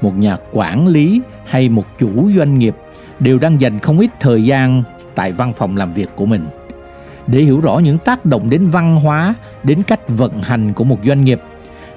một 0.00 0.18
nhà 0.18 0.36
quản 0.52 0.86
lý 0.86 1.20
hay 1.46 1.68
một 1.68 1.84
chủ 1.98 2.30
doanh 2.36 2.58
nghiệp 2.58 2.76
đều 3.20 3.38
đang 3.38 3.60
dành 3.60 3.78
không 3.78 3.98
ít 3.98 4.10
thời 4.20 4.44
gian 4.44 4.82
tại 5.14 5.32
văn 5.32 5.52
phòng 5.52 5.76
làm 5.76 5.92
việc 5.92 6.08
của 6.16 6.26
mình. 6.26 6.46
Để 7.26 7.38
hiểu 7.40 7.60
rõ 7.60 7.78
những 7.78 7.98
tác 7.98 8.24
động 8.24 8.50
đến 8.50 8.66
văn 8.66 8.96
hóa, 8.96 9.34
đến 9.62 9.82
cách 9.82 10.08
vận 10.08 10.42
hành 10.42 10.72
của 10.72 10.84
một 10.84 10.98
doanh 11.04 11.24
nghiệp 11.24 11.40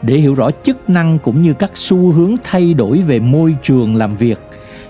để 0.04 0.16
hiểu 0.16 0.36
rõ 0.36 0.50
chức 0.64 0.90
năng 0.90 1.20
cũng 1.20 1.42
như 1.42 1.54
các 1.54 1.72
xu 1.74 2.12
hướng 2.12 2.36
thay 2.44 2.74
đổi 2.74 2.98
về 2.98 3.20
môi 3.20 3.56
trường 3.64 3.96
làm 3.96 4.16
việc 4.16 4.40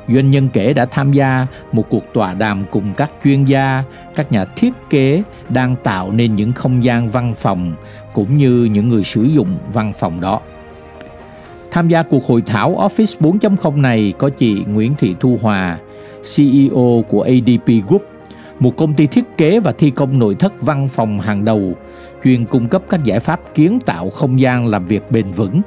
doanh 0.08 0.32
nhân 0.32 0.50
kể 0.54 0.74
đã 0.74 0.86
tham 0.86 1.12
gia 1.12 1.48
một 1.72 1.90
cuộc 1.90 2.04
tọa 2.14 2.34
đàm 2.34 2.64
cùng 2.72 2.94
các 2.98 3.12
chuyên 3.24 3.46
gia 3.46 3.84
các 4.16 4.32
nhà 4.32 4.46
thiết 4.46 4.74
kế 4.90 5.24
đang 5.50 5.76
tạo 5.84 6.12
nên 6.12 6.36
những 6.36 6.52
không 6.52 6.84
gian 6.84 7.10
văn 7.10 7.34
phòng 7.34 7.76
cũng 8.14 8.38
như 8.38 8.70
những 8.72 8.90
người 8.90 9.04
sử 9.04 9.24
dụng 9.24 9.58
văn 9.74 9.94
phòng 9.94 10.22
đó 10.22 10.42
tham 11.74 11.88
gia 11.88 12.04
cuộc 12.04 12.26
hội 12.26 12.42
thảo 12.46 12.76
Office 12.76 13.38
4.0 13.40 13.82
này 13.82 14.14
có 14.18 14.30
chị 14.30 14.64
Nguyễn 14.68 14.96
Thị 14.96 15.16
Thu 15.20 15.38
Hòa, 15.42 15.78
CEO 16.36 17.04
của 17.10 17.22
ADP 17.22 17.88
Group, 17.88 18.08
một 18.60 18.78
công 18.78 18.94
ty 18.94 19.08
thiết 19.08 19.24
kế 19.38 19.60
và 19.60 19.72
thi 19.72 19.90
công 19.90 20.20
nội 20.20 20.36
thất 20.36 20.62
văn 20.62 20.88
phòng 20.88 21.20
hàng 21.20 21.46
đầu 21.46 21.74
chuyên 22.24 22.46
cung 22.46 22.68
cấp 22.68 22.82
các 22.90 23.04
giải 23.04 23.20
pháp 23.20 23.56
kiến 23.56 23.80
tạo 23.86 24.10
không 24.10 24.42
gian 24.42 24.68
làm 24.68 24.86
việc 24.86 25.12
bền 25.12 25.32
vững. 25.32 25.62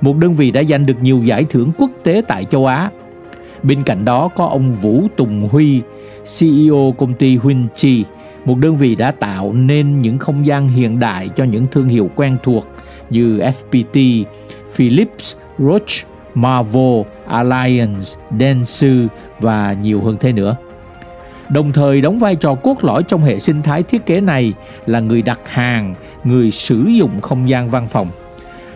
Một 0.00 0.16
đơn 0.16 0.34
vị 0.34 0.50
đã 0.50 0.62
giành 0.62 0.86
được 0.86 1.00
nhiều 1.00 1.20
giải 1.24 1.44
thưởng 1.44 1.72
quốc 1.78 1.90
tế 2.02 2.22
tại 2.28 2.44
châu 2.44 2.66
Á. 2.66 2.90
Bên 3.62 3.82
cạnh 3.82 4.04
đó 4.04 4.28
có 4.28 4.46
ông 4.46 4.72
Vũ 4.72 5.06
Tùng 5.16 5.48
Huy, 5.52 5.80
CEO 6.38 6.94
công 6.98 7.14
ty 7.14 7.36
Huynh 7.36 7.68
một 8.44 8.58
đơn 8.58 8.76
vị 8.76 8.94
đã 8.94 9.10
tạo 9.10 9.52
nên 9.52 10.02
những 10.02 10.18
không 10.18 10.46
gian 10.46 10.68
hiện 10.68 10.98
đại 10.98 11.28
cho 11.28 11.44
những 11.44 11.66
thương 11.66 11.88
hiệu 11.88 12.10
quen 12.14 12.36
thuộc 12.42 12.66
như 13.10 13.38
FPT, 13.38 14.24
Philips, 14.72 15.36
Roche, 15.58 16.04
Marvel, 16.34 17.02
Alliance, 17.26 18.04
Dentsu 18.38 19.06
và 19.40 19.72
nhiều 19.72 20.00
hơn 20.00 20.16
thế 20.20 20.32
nữa 20.32 20.56
đồng 21.52 21.72
thời 21.72 22.00
đóng 22.00 22.18
vai 22.18 22.36
trò 22.36 22.54
cốt 22.54 22.84
lõi 22.84 23.02
trong 23.02 23.22
hệ 23.22 23.38
sinh 23.38 23.62
thái 23.62 23.82
thiết 23.82 24.06
kế 24.06 24.20
này 24.20 24.52
là 24.86 25.00
người 25.00 25.22
đặt 25.22 25.40
hàng, 25.44 25.94
người 26.24 26.50
sử 26.50 26.84
dụng 26.98 27.20
không 27.20 27.48
gian 27.48 27.70
văn 27.70 27.88
phòng 27.88 28.08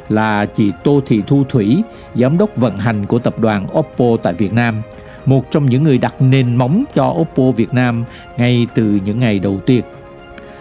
là 0.09 0.47
chị 0.47 0.73
Tô 0.85 1.01
Thị 1.07 1.23
Thu 1.27 1.45
Thủy, 1.49 1.83
giám 2.15 2.39
đốc 2.39 2.57
vận 2.57 2.79
hành 2.79 3.07
của 3.07 3.19
tập 3.19 3.39
đoàn 3.39 3.67
Oppo 3.79 4.05
tại 4.23 4.33
Việt 4.33 4.53
Nam, 4.53 4.83
một 5.27 5.51
trong 5.51 5.67
những 5.67 5.83
người 5.83 5.99
đặt 5.99 6.15
nền 6.21 6.57
móng 6.57 6.85
cho 6.95 7.07
Oppo 7.07 7.51
Việt 7.51 7.75
Nam 7.75 8.05
ngay 8.37 8.67
từ 8.75 9.01
những 9.05 9.21
ngày 9.21 9.39
đầu 9.39 9.61
tiên. 9.67 9.85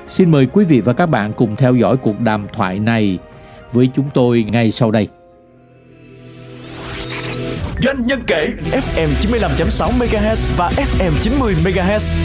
Xin 0.08 0.32
mời 0.32 0.46
quý 0.46 0.66
vị 0.66 0.82
và 0.82 0.94
các 0.94 1.06
bạn 1.06 1.34
cùng 1.34 1.56
theo 1.56 1.76
dõi 1.76 1.98
cuộc 1.98 2.20
đàm 2.20 2.48
thoại 2.54 2.80
này 2.80 3.20
với 3.72 3.90
chúng 3.96 4.06
tôi 4.14 4.46
ngay 4.52 4.72
sau 4.72 4.92
đây. 4.92 5.08
Doanh 7.84 8.08
nhân 8.08 8.20
kể 8.28 8.48
FM 8.72 9.10
95.6 9.22 9.92
MHz 10.00 10.58
và 10.58 10.70
FM 10.70 11.12
90 11.22 11.56
MHz. 11.64 12.16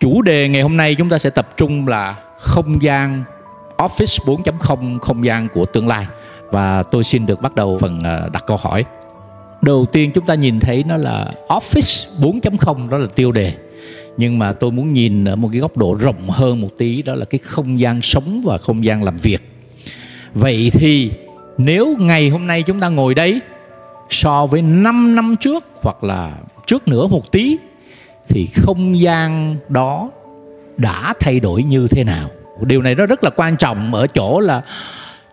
Chủ 0.00 0.22
đề 0.22 0.48
ngày 0.48 0.62
hôm 0.62 0.76
nay 0.76 0.94
chúng 0.94 1.08
ta 1.08 1.18
sẽ 1.18 1.30
tập 1.30 1.48
trung 1.56 1.88
là 1.88 2.16
không 2.38 2.82
gian, 2.82 3.24
Office 3.76 4.24
4.0 4.24 4.98
không 4.98 5.24
gian 5.24 5.48
của 5.54 5.64
tương 5.64 5.88
lai 5.88 6.06
và 6.50 6.82
tôi 6.82 7.04
xin 7.04 7.26
được 7.26 7.42
bắt 7.42 7.54
đầu 7.54 7.78
phần 7.80 8.00
ờ, 8.04 8.30
đặt 8.32 8.44
câu 8.46 8.56
hỏi. 8.56 8.84
Đầu 9.62 9.86
tiên 9.92 10.10
chúng 10.14 10.26
ta 10.26 10.34
nhìn 10.34 10.60
thấy 10.60 10.84
nó 10.86 10.96
là 10.96 11.30
Office 11.48 12.22
4.0 12.40 12.88
đó 12.88 12.98
là 12.98 13.06
tiêu 13.14 13.32
đề. 13.32 13.52
Nhưng 14.16 14.38
mà 14.38 14.52
tôi 14.52 14.70
muốn 14.70 14.92
nhìn 14.92 15.24
ở 15.24 15.36
một 15.36 15.48
cái 15.52 15.60
góc 15.60 15.76
độ 15.76 15.94
rộng 15.94 16.30
hơn 16.30 16.60
một 16.60 16.70
tí, 16.78 17.02
đó 17.02 17.14
là 17.14 17.24
cái 17.24 17.38
không 17.38 17.80
gian 17.80 18.02
sống 18.02 18.42
và 18.44 18.58
không 18.58 18.84
gian 18.84 19.02
làm 19.02 19.16
việc. 19.16 19.42
Vậy 20.34 20.70
thì 20.72 21.10
nếu 21.58 21.96
ngày 21.98 22.28
hôm 22.28 22.46
nay 22.46 22.62
chúng 22.62 22.80
ta 22.80 22.88
ngồi 22.88 23.14
đây 23.14 23.40
so 24.10 24.46
với 24.46 24.62
5 24.62 25.14
năm 25.14 25.36
trước 25.40 25.64
hoặc 25.82 26.04
là 26.04 26.32
trước 26.66 26.88
nữa 26.88 27.06
một 27.06 27.32
tí, 27.32 27.58
thì 28.28 28.48
không 28.54 29.00
gian 29.00 29.56
đó 29.68 30.10
đã 30.76 31.12
thay 31.20 31.40
đổi 31.40 31.62
như 31.62 31.88
thế 31.90 32.04
nào. 32.04 32.28
Điều 32.60 32.82
này 32.82 32.94
nó 32.94 33.06
rất 33.06 33.24
là 33.24 33.30
quan 33.30 33.56
trọng 33.56 33.94
ở 33.94 34.06
chỗ 34.06 34.40
là 34.40 34.62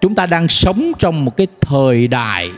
chúng 0.01 0.15
ta 0.15 0.25
đang 0.25 0.47
sống 0.47 0.91
trong 0.99 1.25
một 1.25 1.37
cái 1.37 1.47
thời 1.61 2.07
đại 2.07 2.51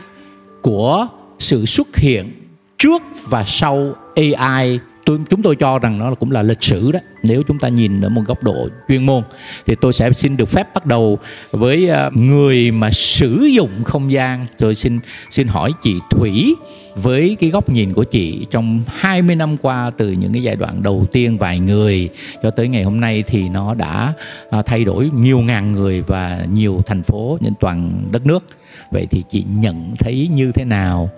của 0.62 1.08
sự 1.38 1.66
xuất 1.66 1.96
hiện 1.96 2.32
trước 2.78 3.02
và 3.28 3.44
sau 3.46 3.94
AI 4.16 4.80
tôi, 5.10 5.18
chúng 5.30 5.42
tôi 5.42 5.56
cho 5.56 5.78
rằng 5.78 5.98
nó 5.98 6.14
cũng 6.14 6.30
là 6.30 6.42
lịch 6.42 6.62
sử 6.62 6.92
đó. 6.92 7.00
Nếu 7.22 7.42
chúng 7.42 7.58
ta 7.58 7.68
nhìn 7.68 8.00
ở 8.00 8.08
một 8.08 8.22
góc 8.26 8.42
độ 8.42 8.68
chuyên 8.88 9.06
môn, 9.06 9.22
thì 9.66 9.74
tôi 9.80 9.92
sẽ 9.92 10.12
xin 10.12 10.36
được 10.36 10.48
phép 10.48 10.74
bắt 10.74 10.86
đầu 10.86 11.18
với 11.50 11.88
à, 11.88 12.10
người 12.14 12.70
mà 12.70 12.90
sử 12.90 13.44
dụng 13.52 13.84
không 13.84 14.12
gian. 14.12 14.46
Tôi 14.58 14.74
xin 14.74 14.98
xin 15.30 15.46
hỏi 15.46 15.72
chị 15.82 15.94
Thủy 16.10 16.54
với 16.94 17.36
cái 17.40 17.50
góc 17.50 17.70
nhìn 17.70 17.92
của 17.92 18.04
chị 18.04 18.46
trong 18.50 18.82
20 18.86 19.36
năm 19.36 19.56
qua, 19.56 19.90
từ 19.96 20.12
những 20.12 20.32
cái 20.32 20.42
giai 20.42 20.56
đoạn 20.56 20.82
đầu 20.82 21.06
tiên 21.12 21.38
vài 21.38 21.58
người 21.58 22.08
cho 22.42 22.50
tới 22.50 22.68
ngày 22.68 22.82
hôm 22.82 23.00
nay 23.00 23.24
thì 23.26 23.48
nó 23.48 23.74
đã 23.74 24.12
à, 24.50 24.62
thay 24.62 24.84
đổi 24.84 25.10
nhiều 25.14 25.38
ngàn 25.38 25.72
người 25.72 26.02
và 26.02 26.46
nhiều 26.52 26.82
thành 26.86 27.02
phố, 27.02 27.38
trên 27.44 27.52
toàn 27.60 28.02
đất 28.12 28.26
nước. 28.26 28.44
Vậy 28.90 29.06
thì 29.10 29.24
chị 29.30 29.44
nhận 29.58 29.96
thấy 29.98 30.28
như 30.32 30.52
thế 30.54 30.64
nào? 30.64 31.10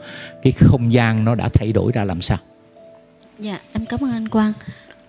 Cái 0.42 0.52
không 0.52 0.92
gian 0.92 1.24
nó 1.24 1.34
đã 1.34 1.48
thay 1.48 1.72
đổi 1.72 1.92
ra 1.92 2.04
làm 2.04 2.20
sao? 2.20 2.38
Dạ, 3.38 3.58
em 3.72 3.86
cảm 3.86 4.00
ơn 4.04 4.12
anh 4.12 4.28
Quang. 4.28 4.52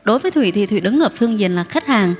Đối 0.03 0.19
với 0.19 0.31
Thủy 0.31 0.51
thì 0.51 0.65
Thủy 0.65 0.79
đứng 0.79 0.99
ở 0.99 1.09
phương 1.15 1.39
diện 1.39 1.55
là 1.55 1.63
khách 1.63 1.85
hàng, 1.85 2.13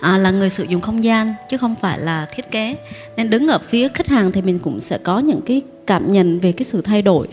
à, 0.00 0.18
là 0.18 0.30
người 0.30 0.50
sử 0.50 0.64
dụng 0.64 0.80
không 0.80 1.04
gian 1.04 1.34
chứ 1.50 1.56
không 1.56 1.74
phải 1.80 1.98
là 1.98 2.26
thiết 2.34 2.50
kế. 2.50 2.76
Nên 3.16 3.30
đứng 3.30 3.48
ở 3.48 3.58
phía 3.58 3.88
khách 3.88 4.06
hàng 4.06 4.32
thì 4.32 4.42
mình 4.42 4.58
cũng 4.58 4.80
sẽ 4.80 4.98
có 4.98 5.18
những 5.18 5.40
cái 5.40 5.62
cảm 5.86 6.12
nhận 6.12 6.40
về 6.40 6.52
cái 6.52 6.64
sự 6.64 6.82
thay 6.82 7.02
đổi. 7.02 7.28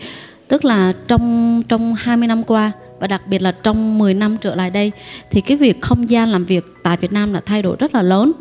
Tức 0.48 0.64
là 0.64 0.92
trong 1.08 1.62
trong 1.68 1.94
20 1.94 2.28
năm 2.28 2.44
qua 2.44 2.72
và 3.00 3.06
đặc 3.06 3.22
biệt 3.26 3.42
là 3.42 3.52
trong 3.52 3.98
10 3.98 4.14
năm 4.14 4.36
trở 4.40 4.54
lại 4.54 4.70
đây 4.70 4.92
thì 5.30 5.40
cái 5.40 5.56
việc 5.56 5.80
không 5.80 6.08
gian 6.08 6.28
làm 6.28 6.44
việc 6.44 6.64
tại 6.82 6.96
Việt 6.96 7.12
Nam 7.12 7.32
là 7.32 7.40
thay 7.46 7.62
đổi 7.62 7.76
rất 7.78 7.94
là 7.94 8.02
lớn. 8.02 8.32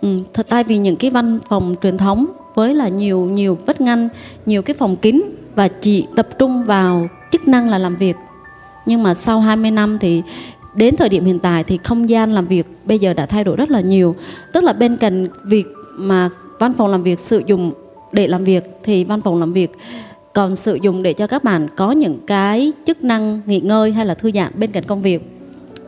Ừ, 0.00 0.18
thật 0.34 0.46
tại 0.48 0.64
vì 0.64 0.78
những 0.78 0.96
cái 0.96 1.10
văn 1.10 1.38
phòng 1.48 1.74
truyền 1.82 1.98
thống 1.98 2.26
với 2.54 2.74
là 2.74 2.88
nhiều 2.88 3.20
nhiều 3.24 3.58
vách 3.66 3.80
ngăn, 3.80 4.08
nhiều 4.46 4.62
cái 4.62 4.74
phòng 4.74 4.96
kín 4.96 5.22
và 5.54 5.68
chỉ 5.68 6.06
tập 6.16 6.28
trung 6.38 6.64
vào 6.64 7.08
chức 7.32 7.48
năng 7.48 7.70
là 7.70 7.78
làm 7.78 7.96
việc 7.96 8.16
nhưng 8.90 9.02
mà 9.02 9.14
sau 9.14 9.40
20 9.40 9.70
năm 9.70 9.98
thì 9.98 10.22
đến 10.74 10.96
thời 10.96 11.08
điểm 11.08 11.24
hiện 11.24 11.38
tại 11.38 11.64
thì 11.64 11.78
không 11.84 12.08
gian 12.08 12.32
làm 12.32 12.46
việc 12.46 12.66
bây 12.84 12.98
giờ 12.98 13.14
đã 13.14 13.26
thay 13.26 13.44
đổi 13.44 13.56
rất 13.56 13.70
là 13.70 13.80
nhiều. 13.80 14.16
Tức 14.52 14.64
là 14.64 14.72
bên 14.72 14.96
cạnh 14.96 15.28
việc 15.44 15.66
mà 15.96 16.28
văn 16.58 16.72
phòng 16.72 16.88
làm 16.88 17.02
việc 17.02 17.18
sử 17.18 17.42
dụng 17.46 17.72
để 18.12 18.26
làm 18.28 18.44
việc 18.44 18.64
thì 18.82 19.04
văn 19.04 19.20
phòng 19.20 19.40
làm 19.40 19.52
việc 19.52 19.72
còn 20.34 20.56
sử 20.56 20.78
dụng 20.82 21.02
để 21.02 21.12
cho 21.12 21.26
các 21.26 21.44
bạn 21.44 21.68
có 21.76 21.92
những 21.92 22.18
cái 22.26 22.72
chức 22.86 23.04
năng 23.04 23.40
nghỉ 23.46 23.60
ngơi 23.60 23.92
hay 23.92 24.06
là 24.06 24.14
thư 24.14 24.30
giãn 24.34 24.52
bên 24.54 24.72
cạnh 24.72 24.84
công 24.84 25.02
việc. 25.02 25.22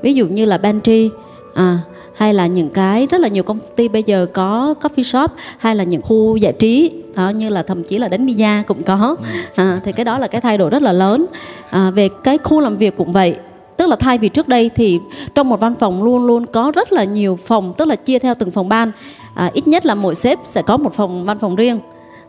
Ví 0.02 0.14
dụ 0.14 0.26
như 0.26 0.44
là 0.44 0.58
pantry 0.58 1.10
à, 1.54 1.78
hay 2.14 2.34
là 2.34 2.46
những 2.46 2.70
cái 2.70 3.06
rất 3.10 3.20
là 3.20 3.28
nhiều 3.28 3.42
công 3.42 3.58
ty 3.76 3.88
bây 3.88 4.02
giờ 4.02 4.26
có 4.32 4.74
coffee 4.80 5.02
shop 5.02 5.30
hay 5.58 5.76
là 5.76 5.84
những 5.84 6.02
khu 6.02 6.36
giải 6.36 6.52
trí 6.52 6.90
đó 7.14 7.28
như 7.28 7.48
là 7.48 7.62
thậm 7.62 7.82
chí 7.82 7.98
là 7.98 8.08
đánh 8.08 8.26
pizza 8.26 8.62
cũng 8.62 8.82
có. 8.82 9.16
Ừ. 9.18 9.40
à, 9.54 9.80
thì 9.84 9.92
cái 9.92 10.04
đó 10.04 10.18
là 10.18 10.26
cái 10.26 10.40
thay 10.40 10.58
đổi 10.58 10.70
rất 10.70 10.82
là 10.82 10.92
lớn. 10.92 11.26
À, 11.70 11.90
về 11.90 12.08
cái 12.24 12.38
khu 12.38 12.60
làm 12.60 12.76
việc 12.76 12.96
cũng 12.96 13.12
vậy. 13.12 13.36
Tức 13.76 13.86
là 13.86 13.96
thay 13.96 14.18
vì 14.18 14.28
trước 14.28 14.48
đây 14.48 14.70
thì 14.74 15.00
trong 15.34 15.48
một 15.48 15.60
văn 15.60 15.74
phòng 15.74 16.02
luôn 16.02 16.26
luôn 16.26 16.46
có 16.46 16.72
rất 16.74 16.92
là 16.92 17.04
nhiều 17.04 17.38
phòng 17.44 17.74
tức 17.76 17.88
là 17.88 17.96
chia 17.96 18.18
theo 18.18 18.34
từng 18.34 18.50
phòng 18.50 18.68
ban. 18.68 18.92
À, 19.34 19.50
ít 19.52 19.68
nhất 19.68 19.86
là 19.86 19.94
mỗi 19.94 20.14
sếp 20.14 20.38
sẽ 20.44 20.62
có 20.62 20.76
một 20.76 20.94
phòng 20.94 21.24
văn 21.24 21.38
phòng 21.38 21.56
riêng. 21.56 21.80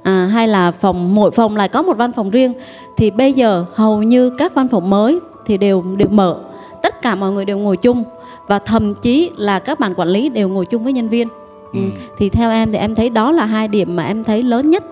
À, 0.04 0.30
hay 0.34 0.48
là 0.48 0.72
phòng 0.72 1.16
mỗi 1.16 1.32
phòng 1.32 1.56
lại 1.56 1.70
có 1.70 1.82
một 1.82 1.98
văn 1.98 2.12
phòng 2.12 2.30
riêng. 2.30 2.54
Thì 2.98 3.12
bây 3.12 3.34
giờ 3.34 3.66
hầu 3.74 4.04
như 4.04 4.30
các 4.30 4.54
văn 4.56 4.68
phòng 4.68 4.90
mới 4.90 5.20
thì 5.46 5.58
đều 5.58 5.84
đều 5.98 6.10
mở. 6.10 6.38
Tất 6.82 7.02
cả 7.02 7.16
mọi 7.16 7.32
người 7.32 7.46
đều 7.46 7.58
ngồi 7.58 7.78
chung 7.78 8.04
và 8.48 8.60
thậm 8.60 8.94
chí 9.02 9.32
là 9.38 9.60
các 9.60 9.80
bạn 9.80 9.94
quản 9.96 10.08
lý 10.08 10.30
đều 10.30 10.50
ngồi 10.50 10.66
chung 10.66 10.84
với 10.84 10.94
nhân 10.94 11.10
viên 11.10 11.28
ừ. 11.74 11.80
Ừ. 11.80 11.80
thì 12.18 12.30
theo 12.30 12.52
em 12.52 12.72
thì 12.72 12.78
em 12.78 12.96
thấy 12.96 13.10
đó 13.10 13.32
là 13.32 13.46
hai 13.46 13.68
điểm 13.68 13.96
mà 13.96 14.04
em 14.04 14.24
thấy 14.24 14.44
lớn 14.44 14.70
nhất 14.70 14.84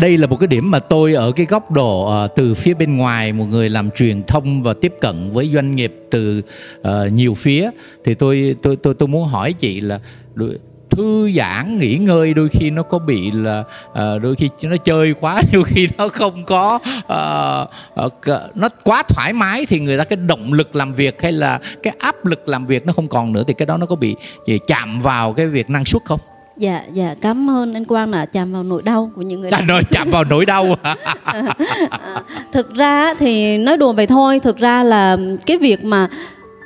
đây 0.00 0.18
là 0.18 0.26
một 0.26 0.36
cái 0.40 0.46
điểm 0.46 0.70
mà 0.70 0.78
tôi 0.78 1.14
ở 1.14 1.32
cái 1.32 1.46
góc 1.46 1.70
độ 1.70 2.24
uh, 2.24 2.30
từ 2.36 2.54
phía 2.54 2.74
bên 2.74 2.96
ngoài 2.96 3.32
một 3.32 3.44
người 3.44 3.68
làm 3.68 3.90
truyền 3.90 4.22
thông 4.22 4.62
và 4.62 4.74
tiếp 4.74 4.94
cận 5.00 5.30
với 5.32 5.50
doanh 5.54 5.76
nghiệp 5.76 5.94
từ 6.10 6.42
uh, 6.80 7.12
nhiều 7.12 7.34
phía 7.34 7.70
thì 8.04 8.14
tôi 8.14 8.56
tôi 8.62 8.76
tôi 8.76 8.94
tôi 8.94 9.08
muốn 9.08 9.26
hỏi 9.26 9.52
chị 9.52 9.80
là 9.80 10.00
thư 10.90 11.30
giãn 11.36 11.78
nghỉ 11.78 11.98
ngơi 11.98 12.34
đôi 12.34 12.48
khi 12.48 12.70
nó 12.70 12.82
có 12.82 12.98
bị 12.98 13.30
là 13.30 13.64
uh, 13.90 14.22
đôi 14.22 14.34
khi 14.38 14.50
nó 14.62 14.76
chơi 14.76 15.14
quá 15.20 15.42
đôi 15.52 15.64
khi 15.64 15.88
nó 15.98 16.08
không 16.08 16.44
có 16.44 16.78
uh, 16.98 18.06
uh, 18.06 18.56
nó 18.56 18.68
quá 18.84 19.02
thoải 19.08 19.32
mái 19.32 19.66
thì 19.66 19.80
người 19.80 19.98
ta 19.98 20.04
cái 20.04 20.16
động 20.16 20.52
lực 20.52 20.76
làm 20.76 20.92
việc 20.92 21.22
hay 21.22 21.32
là 21.32 21.60
cái 21.82 21.94
áp 21.98 22.26
lực 22.26 22.48
làm 22.48 22.66
việc 22.66 22.86
nó 22.86 22.92
không 22.92 23.08
còn 23.08 23.32
nữa 23.32 23.42
thì 23.46 23.54
cái 23.54 23.66
đó 23.66 23.76
nó 23.76 23.86
có 23.86 23.96
bị 23.96 24.16
gì, 24.46 24.58
chạm 24.66 25.00
vào 25.00 25.32
cái 25.32 25.46
việc 25.46 25.70
năng 25.70 25.84
suất 25.84 26.02
không? 26.04 26.20
Dạ 26.56 26.82
dạ 26.92 27.14
cảm 27.20 27.50
ơn 27.50 27.74
anh 27.74 27.84
quang 27.84 28.10
là 28.10 28.26
chạm 28.26 28.52
vào 28.52 28.62
nỗi 28.62 28.82
đau 28.82 29.10
của 29.16 29.22
những 29.22 29.40
người 29.40 29.50
chạm, 29.50 29.66
nỗi, 29.66 29.82
chạm 29.90 30.10
vào 30.10 30.24
nỗi 30.24 30.46
đau 30.46 30.76
thực 32.52 32.74
ra 32.74 33.14
thì 33.14 33.58
nói 33.58 33.76
đùa 33.76 33.92
vậy 33.92 34.06
thôi 34.06 34.40
thực 34.40 34.56
ra 34.56 34.82
là 34.82 35.16
cái 35.46 35.58
việc 35.58 35.84
mà 35.84 36.08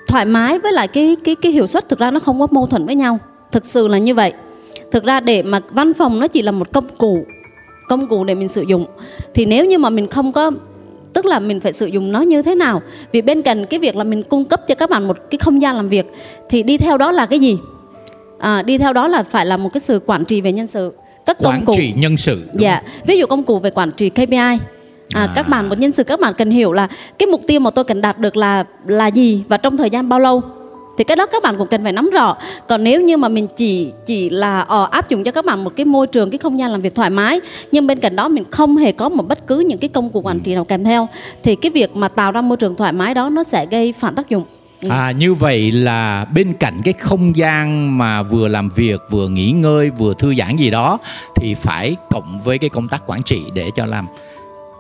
thoải 0.09 0.25
mái 0.25 0.59
với 0.59 0.73
lại 0.73 0.89
cái 0.89 1.17
cái 1.25 1.35
cái 1.35 1.53
hiệu 1.53 1.67
suất 1.67 1.89
thực 1.89 1.99
ra 1.99 2.11
nó 2.11 2.21
không 2.21 2.41
có 2.41 2.47
mâu 2.51 2.67
thuẫn 2.67 2.87
với 2.87 2.95
nhau 2.95 3.19
thực 3.53 3.67
sự 3.67 3.89
là 3.89 3.99
như 3.99 4.15
vậy. 4.15 4.33
Thực 4.93 5.05
ra 5.05 5.21
để 5.21 5.43
mà 5.43 5.61
văn 5.71 5.95
phòng 5.95 6.21
nó 6.21 6.29
chỉ 6.29 6.43
là 6.43 6.53
một 6.53 6.73
công 6.73 6.89
cụ 6.99 7.27
công 7.89 8.09
cụ 8.09 8.25
để 8.25 8.35
mình 8.35 8.49
sử 8.49 8.63
dụng 8.63 8.87
thì 9.35 9.47
nếu 9.47 9.67
như 9.67 9.79
mà 9.79 9.91
mình 9.91 10.09
không 10.09 10.33
có 10.33 10.51
tức 11.13 11.25
là 11.25 11.39
mình 11.39 11.61
phải 11.61 11.73
sử 11.73 11.87
dụng 11.87 12.13
nó 12.13 12.21
như 12.21 12.43
thế 12.43 12.55
nào? 12.55 12.83
Vì 13.13 13.23
bên 13.23 13.43
cạnh 13.43 13.67
cái 13.67 13.81
việc 13.81 13.97
là 13.97 14.05
mình 14.05 14.23
cung 14.23 14.45
cấp 14.45 14.61
cho 14.69 14.75
các 14.75 14.91
bạn 14.91 15.09
một 15.09 15.19
cái 15.31 15.39
không 15.39 15.63
gian 15.63 15.77
làm 15.77 15.89
việc 15.89 16.13
thì 16.49 16.63
đi 16.63 16.79
theo 16.79 16.99
đó 16.99 17.13
là 17.13 17.27
cái 17.27 17.39
gì? 17.39 17.59
À, 18.39 18.63
đi 18.63 18.79
theo 18.79 18.93
đó 18.93 19.09
là 19.09 19.23
phải 19.23 19.47
là 19.47 19.57
một 19.57 19.69
cái 19.73 19.81
sự 19.81 20.01
quản 20.07 20.25
trị 20.25 20.41
về 20.41 20.53
nhân 20.53 20.67
sự 20.67 20.93
các 21.27 21.39
công 21.39 21.53
quản 21.53 21.65
cụ. 21.65 21.73
trị 21.77 21.93
nhân 21.97 22.17
sự 22.17 22.43
dạ 22.55 22.83
ví 23.07 23.19
dụ 23.19 23.27
công 23.27 23.43
cụ 23.43 23.59
về 23.59 23.71
quản 23.71 23.91
trị 23.91 24.11
KPI 24.11 24.37
à, 24.37 24.59
à. 25.15 25.33
các 25.35 25.49
bạn 25.49 25.69
một 25.69 25.79
nhân 25.79 25.93
sự 25.93 26.05
các 26.05 26.21
bạn 26.21 26.35
cần 26.39 26.51
hiểu 26.51 26.73
là 26.73 26.89
cái 27.19 27.27
mục 27.27 27.41
tiêu 27.47 27.61
mà 27.61 27.71
tôi 27.71 27.85
cần 27.85 28.01
đạt 28.01 28.19
được 28.19 28.37
là 28.37 28.65
là 28.87 29.07
gì 29.07 29.45
và 29.49 29.57
trong 29.57 29.77
thời 29.77 29.91
gian 29.91 30.09
bao 30.09 30.19
lâu 30.19 30.43
thì 31.01 31.05
cái 31.05 31.17
đó 31.17 31.27
các 31.27 31.43
bạn 31.43 31.57
cũng 31.59 31.67
cần 31.67 31.83
phải 31.83 31.93
nắm 31.93 32.11
rõ. 32.11 32.37
Còn 32.69 32.85
nếu 32.85 33.01
như 33.01 33.17
mà 33.17 33.29
mình 33.29 33.47
chỉ 33.57 33.93
chỉ 34.07 34.31
là 34.31 34.61
ờ, 34.61 34.89
áp 34.91 35.09
dụng 35.09 35.25
cho 35.25 35.31
các 35.31 35.45
bạn 35.45 35.65
một 35.65 35.73
cái 35.77 35.87
môi 35.87 36.07
trường 36.07 36.31
cái 36.31 36.39
không 36.39 36.59
gian 36.59 36.71
làm 36.71 36.81
việc 36.81 36.95
thoải 36.95 37.11
mái 37.11 37.41
nhưng 37.73 37.87
bên 37.87 38.01
cạnh 38.01 38.17
đó 38.17 38.29
mình 38.29 38.45
không 38.51 38.77
hề 38.77 38.93
có 38.93 39.09
một 39.09 39.29
bất 39.29 39.47
cứ 39.47 39.59
những 39.59 39.79
cái 39.79 39.89
công 39.89 40.11
cụ 40.11 40.21
quản 40.21 40.41
trị 40.41 40.55
nào 40.55 40.65
kèm 40.65 40.85
theo 40.85 41.09
thì 41.43 41.57
cái 41.57 41.71
việc 41.71 41.97
mà 41.97 42.09
tạo 42.09 42.33
ra 42.33 42.41
môi 42.41 42.57
trường 42.57 42.77
thoải 42.77 42.93
mái 42.93 43.15
đó 43.15 43.29
nó 43.29 43.43
sẽ 43.43 43.67
gây 43.71 43.93
phản 43.93 44.15
tác 44.15 44.29
dụng. 44.29 44.45
Ừ. 44.83 44.89
À 44.89 45.11
như 45.11 45.35
vậy 45.35 45.73
là 45.73 46.25
bên 46.35 46.53
cạnh 46.53 46.81
cái 46.85 46.93
không 46.93 47.37
gian 47.37 47.99
mà 47.99 48.23
vừa 48.23 48.49
làm 48.49 48.69
việc 48.69 49.01
vừa 49.11 49.29
nghỉ 49.29 49.51
ngơi 49.51 49.91
vừa 49.91 50.15
thư 50.15 50.35
giãn 50.35 50.57
gì 50.57 50.71
đó 50.71 50.99
thì 51.37 51.55
phải 51.55 51.97
cộng 52.11 52.41
với 52.45 52.59
cái 52.59 52.71
công 52.71 52.89
tác 52.89 53.03
quản 53.07 53.23
trị 53.23 53.43
để 53.55 53.71
cho 53.77 53.87
làm 53.87 54.07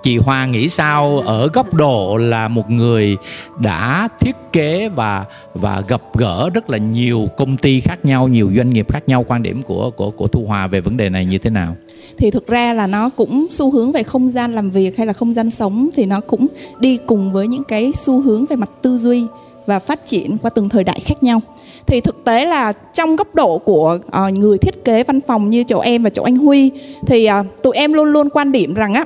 chị 0.02 0.17
Hoa 0.17 0.47
nghĩ 0.47 0.69
sao? 0.69 1.19
Ở 1.26 1.49
góc 1.52 1.75
độ 1.75 2.17
là 2.17 2.49
một 2.49 2.70
người 2.70 3.17
đã 3.58 4.08
thiết 4.20 4.37
kế 4.52 4.88
và 4.88 5.25
và 5.55 5.82
gặp 5.88 6.02
gỡ 6.14 6.50
rất 6.55 6.70
là 6.70 6.79
nhiều 6.79 7.29
công 7.37 7.56
ty 7.56 7.81
khác 7.81 8.05
nhau, 8.05 8.29
nhiều 8.29 8.52
doanh 8.56 8.70
nghiệp 8.70 8.93
khác 8.93 9.08
nhau. 9.08 9.25
Quan 9.29 9.43
điểm 9.43 9.62
của 9.62 9.91
của 9.91 10.11
của 10.11 10.29
Thu 10.29 10.44
Hòa 10.44 10.67
về 10.67 10.81
vấn 10.81 10.97
đề 10.97 11.08
này 11.08 11.26
như 11.26 11.38
thế 11.38 11.50
nào? 11.50 11.76
thì 12.20 12.31
thực 12.31 12.47
ra 12.47 12.73
là 12.73 12.87
nó 12.87 13.08
cũng 13.08 13.47
xu 13.50 13.70
hướng 13.70 13.93
về 13.93 14.02
không 14.02 14.31
gian 14.31 14.55
làm 14.55 14.70
việc 14.70 14.97
hay 14.97 15.06
là 15.06 15.12
không 15.12 15.35
gian 15.35 15.50
sống 15.50 15.88
thì 15.94 16.06
nó 16.06 16.20
cũng 16.20 16.46
đi 16.81 16.99
cùng 17.06 17.32
với 17.32 17.49
những 17.49 17.64
cái 17.64 17.93
xu 17.94 18.20
hướng 18.20 18.46
về 18.46 18.56
mặt 18.56 18.70
tư 18.82 18.99
duy 18.99 19.25
và 19.67 19.79
phát 19.79 20.06
triển 20.06 20.38
qua 20.38 20.50
từng 20.50 20.69
thời 20.69 20.85
đại 20.85 21.00
khác 21.00 21.23
nhau. 21.23 21.41
Thì 21.87 22.00
thực 22.00 22.25
tế 22.25 22.46
là 22.46 22.73
trong 22.73 23.17
góc 23.17 23.35
độ 23.35 23.58
của 23.58 23.99
uh, 24.06 24.38
người 24.38 24.58
thiết 24.58 24.85
kế 24.85 25.05
văn 25.05 25.20
phòng 25.20 25.50
như 25.50 25.62
chỗ 25.62 25.81
em 25.81 26.03
và 26.03 26.11
chỗ 26.11 26.23
anh 26.23 26.37
Huy 26.37 26.70
thì 27.06 27.29
uh, 27.41 27.46
tụi 27.62 27.76
em 27.76 27.93
luôn 27.93 28.08
luôn 28.08 28.29
quan 28.31 28.53
điểm 28.53 28.75
rằng 28.75 28.94
á 28.94 29.05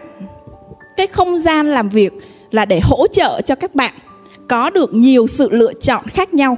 cái 0.96 1.06
không 1.06 1.38
gian 1.38 1.70
làm 1.70 1.88
việc 1.88 2.12
là 2.50 2.64
để 2.64 2.80
hỗ 2.80 3.06
trợ 3.06 3.40
cho 3.40 3.54
các 3.54 3.74
bạn 3.74 3.92
có 4.48 4.70
được 4.70 4.94
nhiều 4.94 5.26
sự 5.26 5.48
lựa 5.52 5.72
chọn 5.72 6.04
khác 6.06 6.34
nhau, 6.34 6.56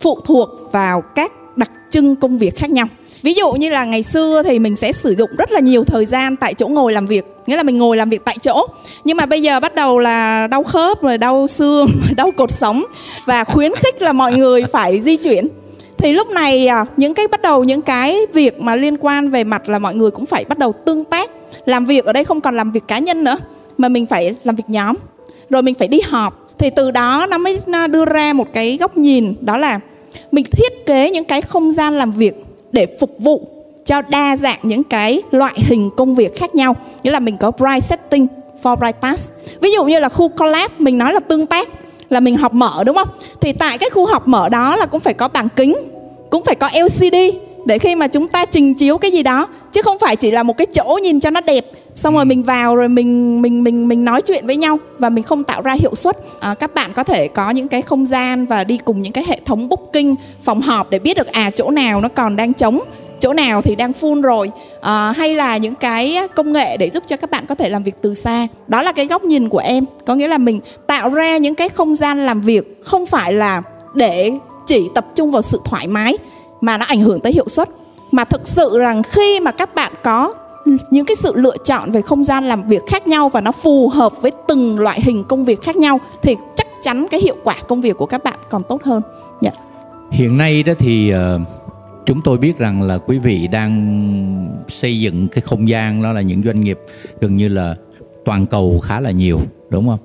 phụ 0.00 0.20
thuộc 0.24 0.48
vào 0.72 1.02
các 1.14 1.32
đặc 1.56 1.70
trưng 1.90 2.16
công 2.16 2.38
việc 2.38 2.56
khác 2.56 2.70
nhau. 2.70 2.86
Ví 3.22 3.34
dụ 3.34 3.52
như 3.52 3.70
là 3.70 3.84
ngày 3.84 4.02
xưa 4.02 4.42
thì 4.42 4.58
mình 4.58 4.76
sẽ 4.76 4.92
sử 4.92 5.14
dụng 5.18 5.30
rất 5.38 5.52
là 5.52 5.60
nhiều 5.60 5.84
thời 5.84 6.06
gian 6.06 6.36
tại 6.36 6.54
chỗ 6.54 6.68
ngồi 6.68 6.92
làm 6.92 7.06
việc, 7.06 7.24
nghĩa 7.46 7.56
là 7.56 7.62
mình 7.62 7.78
ngồi 7.78 7.96
làm 7.96 8.10
việc 8.10 8.24
tại 8.24 8.36
chỗ. 8.42 8.66
Nhưng 9.04 9.16
mà 9.16 9.26
bây 9.26 9.42
giờ 9.42 9.60
bắt 9.60 9.74
đầu 9.74 9.98
là 9.98 10.46
đau 10.46 10.62
khớp 10.62 11.02
rồi 11.02 11.18
đau 11.18 11.46
xương, 11.46 11.86
đau 12.16 12.30
cột 12.30 12.50
sống 12.50 12.84
và 13.26 13.44
khuyến 13.44 13.72
khích 13.74 14.02
là 14.02 14.12
mọi 14.12 14.32
người 14.32 14.62
phải 14.62 15.00
di 15.00 15.16
chuyển. 15.16 15.48
Thì 15.98 16.12
lúc 16.12 16.28
này 16.30 16.66
à, 16.66 16.84
những 16.96 17.14
cái 17.14 17.28
bắt 17.28 17.42
đầu, 17.42 17.64
những 17.64 17.82
cái 17.82 18.18
việc 18.32 18.60
mà 18.60 18.76
liên 18.76 18.96
quan 18.96 19.30
về 19.30 19.44
mặt 19.44 19.68
là 19.68 19.78
mọi 19.78 19.94
người 19.94 20.10
cũng 20.10 20.26
phải 20.26 20.44
bắt 20.44 20.58
đầu 20.58 20.72
tương 20.72 21.04
tác. 21.04 21.30
Làm 21.64 21.84
việc 21.84 22.04
ở 22.04 22.12
đây 22.12 22.24
không 22.24 22.40
còn 22.40 22.56
làm 22.56 22.72
việc 22.72 22.88
cá 22.88 22.98
nhân 22.98 23.24
nữa 23.24 23.36
mà 23.78 23.88
mình 23.88 24.06
phải 24.06 24.34
làm 24.44 24.56
việc 24.56 24.64
nhóm. 24.68 24.96
Rồi 25.50 25.62
mình 25.62 25.74
phải 25.74 25.88
đi 25.88 26.00
họp. 26.00 26.48
Thì 26.58 26.70
từ 26.70 26.90
đó 26.90 27.26
nó 27.30 27.38
mới 27.38 27.58
đưa 27.90 28.04
ra 28.04 28.32
một 28.32 28.52
cái 28.52 28.76
góc 28.80 28.96
nhìn, 28.96 29.34
đó 29.40 29.58
là 29.58 29.80
mình 30.32 30.44
thiết 30.52 30.86
kế 30.86 31.10
những 31.10 31.24
cái 31.24 31.42
không 31.42 31.72
gian 31.72 31.94
làm 31.94 32.12
việc 32.12 32.44
để 32.72 32.86
phục 33.00 33.18
vụ 33.18 33.48
cho 33.84 34.02
đa 34.02 34.36
dạng 34.36 34.58
những 34.62 34.84
cái 34.84 35.22
loại 35.30 35.54
hình 35.56 35.90
công 35.96 36.14
việc 36.14 36.36
khác 36.36 36.54
nhau. 36.54 36.76
Nghĩa 37.02 37.10
là 37.10 37.20
mình 37.20 37.36
có 37.36 37.50
bright 37.50 37.82
setting 37.82 38.26
for 38.62 38.76
bright 38.76 39.00
task 39.00 39.30
ví 39.60 39.72
dụ 39.72 39.84
như 39.84 39.98
là 39.98 40.08
khu 40.08 40.28
collab, 40.28 40.70
mình 40.78 40.98
nói 40.98 41.12
là 41.12 41.20
tương 41.20 41.46
tác, 41.46 41.68
là 42.10 42.20
mình 42.20 42.36
học 42.36 42.54
mở, 42.54 42.84
đúng 42.86 42.96
không? 42.96 43.08
Thì 43.40 43.52
tại 43.52 43.78
cái 43.78 43.90
khu 43.90 44.06
học 44.06 44.28
mở 44.28 44.48
đó 44.48 44.76
là 44.76 44.86
cũng 44.86 45.00
phải 45.00 45.14
có 45.14 45.28
bàn 45.28 45.48
kính, 45.56 45.76
cũng 46.30 46.44
phải 46.44 46.54
có 46.54 46.68
LCD 46.82 47.16
để 47.64 47.78
khi 47.78 47.94
mà 47.94 48.06
chúng 48.06 48.28
ta 48.28 48.44
trình 48.44 48.74
chiếu 48.74 48.98
cái 48.98 49.10
gì 49.10 49.22
đó, 49.22 49.48
chứ 49.72 49.82
không 49.82 49.98
phải 49.98 50.16
chỉ 50.16 50.30
là 50.30 50.42
một 50.42 50.56
cái 50.56 50.66
chỗ 50.66 50.98
nhìn 51.02 51.20
cho 51.20 51.30
nó 51.30 51.40
đẹp 51.40 51.64
xong 51.98 52.14
rồi 52.14 52.24
mình 52.24 52.42
vào 52.42 52.76
rồi 52.76 52.88
mình 52.88 53.42
mình 53.42 53.64
mình 53.64 53.88
mình 53.88 54.04
nói 54.04 54.22
chuyện 54.22 54.46
với 54.46 54.56
nhau 54.56 54.78
và 54.98 55.08
mình 55.08 55.24
không 55.24 55.44
tạo 55.44 55.62
ra 55.62 55.72
hiệu 55.72 55.94
suất. 55.94 56.16
À, 56.40 56.54
các 56.54 56.74
bạn 56.74 56.92
có 56.92 57.04
thể 57.04 57.28
có 57.28 57.50
những 57.50 57.68
cái 57.68 57.82
không 57.82 58.06
gian 58.06 58.46
và 58.46 58.64
đi 58.64 58.78
cùng 58.84 59.02
những 59.02 59.12
cái 59.12 59.24
hệ 59.28 59.40
thống 59.44 59.68
booking 59.68 60.14
phòng 60.42 60.60
họp 60.60 60.90
để 60.90 60.98
biết 60.98 61.16
được 61.16 61.26
à 61.26 61.50
chỗ 61.50 61.70
nào 61.70 62.00
nó 62.00 62.08
còn 62.08 62.36
đang 62.36 62.54
trống 62.54 62.80
chỗ 63.20 63.32
nào 63.32 63.62
thì 63.62 63.74
đang 63.74 63.92
full 64.00 64.22
rồi. 64.22 64.50
À, 64.80 65.12
hay 65.16 65.34
là 65.34 65.56
những 65.56 65.74
cái 65.74 66.18
công 66.34 66.52
nghệ 66.52 66.76
để 66.76 66.90
giúp 66.90 67.04
cho 67.06 67.16
các 67.16 67.30
bạn 67.30 67.46
có 67.46 67.54
thể 67.54 67.68
làm 67.68 67.82
việc 67.82 67.94
từ 68.02 68.14
xa. 68.14 68.46
Đó 68.68 68.82
là 68.82 68.92
cái 68.92 69.06
góc 69.06 69.24
nhìn 69.24 69.48
của 69.48 69.58
em. 69.58 69.84
Có 70.06 70.14
nghĩa 70.14 70.28
là 70.28 70.38
mình 70.38 70.60
tạo 70.86 71.10
ra 71.10 71.36
những 71.36 71.54
cái 71.54 71.68
không 71.68 71.94
gian 71.94 72.26
làm 72.26 72.40
việc 72.40 72.80
không 72.84 73.06
phải 73.06 73.32
là 73.32 73.62
để 73.94 74.32
chỉ 74.66 74.88
tập 74.94 75.06
trung 75.14 75.30
vào 75.30 75.42
sự 75.42 75.60
thoải 75.64 75.86
mái 75.86 76.18
mà 76.60 76.76
nó 76.76 76.86
ảnh 76.88 77.00
hưởng 77.00 77.20
tới 77.20 77.32
hiệu 77.32 77.48
suất. 77.48 77.68
Mà 78.10 78.24
thực 78.24 78.46
sự 78.46 78.78
rằng 78.78 79.02
khi 79.02 79.40
mà 79.40 79.50
các 79.50 79.74
bạn 79.74 79.92
có 80.02 80.34
những 80.90 81.04
cái 81.04 81.16
sự 81.16 81.32
lựa 81.36 81.56
chọn 81.64 81.90
về 81.90 82.02
không 82.02 82.24
gian 82.24 82.48
làm 82.48 82.68
việc 82.68 82.82
khác 82.86 83.06
nhau 83.06 83.28
và 83.28 83.40
nó 83.40 83.52
phù 83.52 83.88
hợp 83.88 84.12
với 84.22 84.32
từng 84.48 84.78
loại 84.78 85.00
hình 85.00 85.24
công 85.24 85.44
việc 85.44 85.62
khác 85.62 85.76
nhau 85.76 86.00
thì 86.22 86.36
chắc 86.56 86.66
chắn 86.82 87.06
cái 87.10 87.20
hiệu 87.20 87.36
quả 87.44 87.56
công 87.68 87.80
việc 87.80 87.96
của 87.96 88.06
các 88.06 88.24
bạn 88.24 88.38
còn 88.50 88.62
tốt 88.68 88.82
hơn. 88.82 89.02
Yeah. 89.40 89.54
Hiện 90.10 90.36
nay 90.36 90.62
đó 90.62 90.72
thì 90.78 91.14
uh, 91.14 91.40
chúng 92.06 92.20
tôi 92.22 92.38
biết 92.38 92.58
rằng 92.58 92.82
là 92.82 92.98
quý 92.98 93.18
vị 93.18 93.48
đang 93.48 94.64
xây 94.68 95.00
dựng 95.00 95.28
cái 95.28 95.40
không 95.40 95.68
gian 95.68 96.02
đó 96.02 96.12
là 96.12 96.20
những 96.20 96.42
doanh 96.42 96.60
nghiệp 96.60 96.78
gần 97.20 97.36
như 97.36 97.48
là 97.48 97.76
toàn 98.24 98.46
cầu 98.46 98.80
khá 98.82 99.00
là 99.00 99.10
nhiều 99.10 99.40
đúng 99.70 99.88
không? 99.88 99.98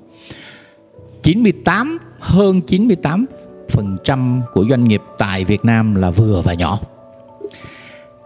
98 1.22 1.98
hơn 2.18 2.60
98 2.60 3.26
phần 3.68 3.96
trăm 4.04 4.42
của 4.52 4.64
doanh 4.70 4.84
nghiệp 4.88 5.02
tại 5.18 5.44
Việt 5.44 5.64
Nam 5.64 5.94
là 5.94 6.10
vừa 6.10 6.40
và 6.44 6.54
nhỏ. 6.54 6.78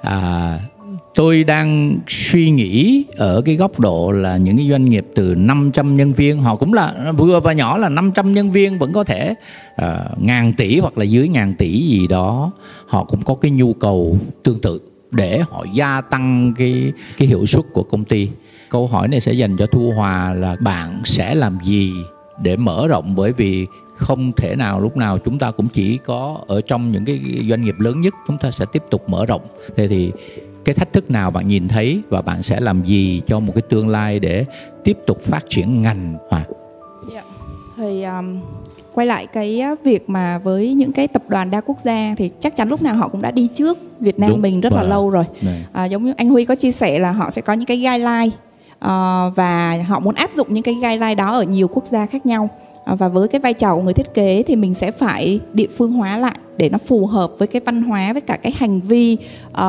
À, 0.03 0.59
tôi 1.19 1.45
đang 1.45 1.99
suy 2.09 2.51
nghĩ 2.51 3.05
ở 3.17 3.43
cái 3.45 3.57
góc 3.57 3.81
độ 3.81 4.13
là 4.13 4.37
những 4.37 4.57
cái 4.57 4.69
doanh 4.71 4.85
nghiệp 4.85 5.07
từ 5.15 5.35
500 5.35 5.97
nhân 5.97 6.13
viên 6.13 6.43
họ 6.43 6.57
cũng 6.57 6.75
là 6.75 7.13
vừa 7.17 7.41
và 7.41 7.53
nhỏ 7.53 7.79
là 7.79 7.89
500 7.89 8.33
nhân 8.33 8.51
viên 8.51 8.79
vẫn 8.79 8.93
có 8.93 9.05
thể 9.05 9.35
uh, 9.83 9.89
ngàn 10.23 10.53
tỷ 10.53 10.79
hoặc 10.79 10.99
là 10.99 11.05
dưới 11.05 11.29
ngàn 11.29 11.55
tỷ 11.55 11.81
gì 11.81 12.07
đó 12.07 12.53
họ 12.87 13.05
cũng 13.05 13.23
có 13.23 13.35
cái 13.35 13.51
nhu 13.51 13.73
cầu 13.73 14.19
tương 14.43 14.61
tự 14.61 14.81
để 15.11 15.39
họ 15.51 15.65
gia 15.73 16.01
tăng 16.01 16.55
cái 16.57 16.93
cái 17.19 17.29
hiệu 17.29 17.47
suất 17.47 17.65
của 17.73 17.83
công 17.83 18.05
ty. 18.05 18.29
Câu 18.69 18.87
hỏi 18.87 19.09
này 19.09 19.21
sẽ 19.21 19.33
dành 19.33 19.57
cho 19.57 19.67
thu 19.67 19.93
hòa 19.97 20.35
là 20.35 20.57
bạn 20.61 21.01
sẽ 21.05 21.35
làm 21.35 21.59
gì 21.63 21.93
để 22.43 22.57
mở 22.57 22.87
rộng? 22.89 23.15
Bởi 23.17 23.33
vì 23.33 23.67
không 23.99 24.33
thể 24.33 24.57
nào 24.57 24.81
lúc 24.81 24.97
nào 24.97 25.19
chúng 25.19 25.39
ta 25.39 25.51
cũng 25.51 25.69
chỉ 25.69 25.99
có 25.99 26.39
ở 26.47 26.61
trong 26.61 26.91
những 26.91 27.05
cái 27.05 27.21
doanh 27.49 27.65
nghiệp 27.65 27.75
lớn 27.79 28.01
nhất 28.01 28.15
chúng 28.27 28.39
ta 28.39 28.51
sẽ 28.51 28.65
tiếp 28.73 28.83
tục 28.91 29.09
mở 29.09 29.27
rộng. 29.27 29.43
Thế 29.77 29.89
thì 29.89 30.13
cái 30.69 30.75
thách 30.75 30.93
thức 30.93 31.11
nào 31.11 31.31
bạn 31.31 31.49
nhìn 31.49 31.69
thấy 31.69 32.03
và 32.09 32.23
bạn 32.23 32.43
sẽ 32.43 32.61
làm 32.61 32.85
gì 32.85 33.23
cho 33.27 33.41
một 33.41 33.53
cái 33.55 33.63
tương 33.63 33.89
lai 33.89 34.21
để 34.21 34.45
tiếp 34.85 34.99
tục 35.07 35.21
phát 35.23 35.45
triển 35.49 35.83
ngành 35.83 36.17
hòa 36.31 36.45
yeah. 37.13 37.15
Dạ. 37.15 37.23
thì 37.77 38.05
um, 38.05 38.41
quay 38.95 39.07
lại 39.07 39.27
cái 39.27 39.63
việc 39.85 40.09
mà 40.09 40.39
với 40.39 40.75
những 40.75 40.93
cái 40.93 41.09
tập 41.09 41.23
đoàn 41.29 41.51
đa 41.51 41.61
quốc 41.61 41.79
gia 41.79 42.15
thì 42.17 42.31
chắc 42.41 42.57
chắn 42.57 42.69
lúc 42.69 42.83
nào 42.83 42.95
họ 42.95 43.09
cũng 43.09 43.23
đã 43.23 43.31
đi 43.31 43.49
trước 43.55 43.79
Việt 44.01 44.19
Nam 44.19 44.31
Đúng. 44.31 44.43
mình 44.43 44.61
rất 44.61 44.73
và... 44.73 44.83
là 44.83 44.89
lâu 44.89 45.11
rồi 45.11 45.25
à, 45.73 45.85
giống 45.85 46.05
như 46.05 46.15
anh 46.17 46.29
Huy 46.29 46.45
có 46.45 46.55
chia 46.55 46.71
sẻ 46.71 46.99
là 46.99 47.13
họ 47.13 47.31
sẽ 47.31 47.43
có 47.43 47.53
những 47.53 47.67
cái 47.67 47.77
guideline 47.77 48.27
uh, 48.27 49.37
và 49.37 49.85
họ 49.89 50.01
muốn 50.01 50.15
áp 50.15 50.33
dụng 50.35 50.55
những 50.55 50.63
cái 50.63 50.75
guideline 50.75 51.15
đó 51.15 51.33
ở 51.33 51.43
nhiều 51.43 51.69
quốc 51.69 51.87
gia 51.87 52.07
khác 52.07 52.27
nhau 52.27 52.49
À, 52.85 52.95
và 52.95 53.09
với 53.09 53.29
cái 53.29 53.41
vai 53.41 53.55
trò 53.55 53.75
của 53.75 53.83
người 53.83 53.95
thiết 53.95 54.15
kế 54.15 54.43
thì 54.47 54.57
mình 54.57 54.75
sẽ 54.75 54.91
phải 54.91 55.41
địa 55.53 55.67
phương 55.77 55.93
hóa 55.93 56.17
lại 56.17 56.39
để 56.57 56.69
nó 56.69 56.79
phù 56.79 57.07
hợp 57.07 57.31
với 57.39 57.49
cái 57.49 57.63
văn 57.65 57.83
hóa 57.83 58.13
với 58.13 58.21
cả 58.21 58.37
cái 58.37 58.53
hành 58.57 58.81
vi 58.81 59.17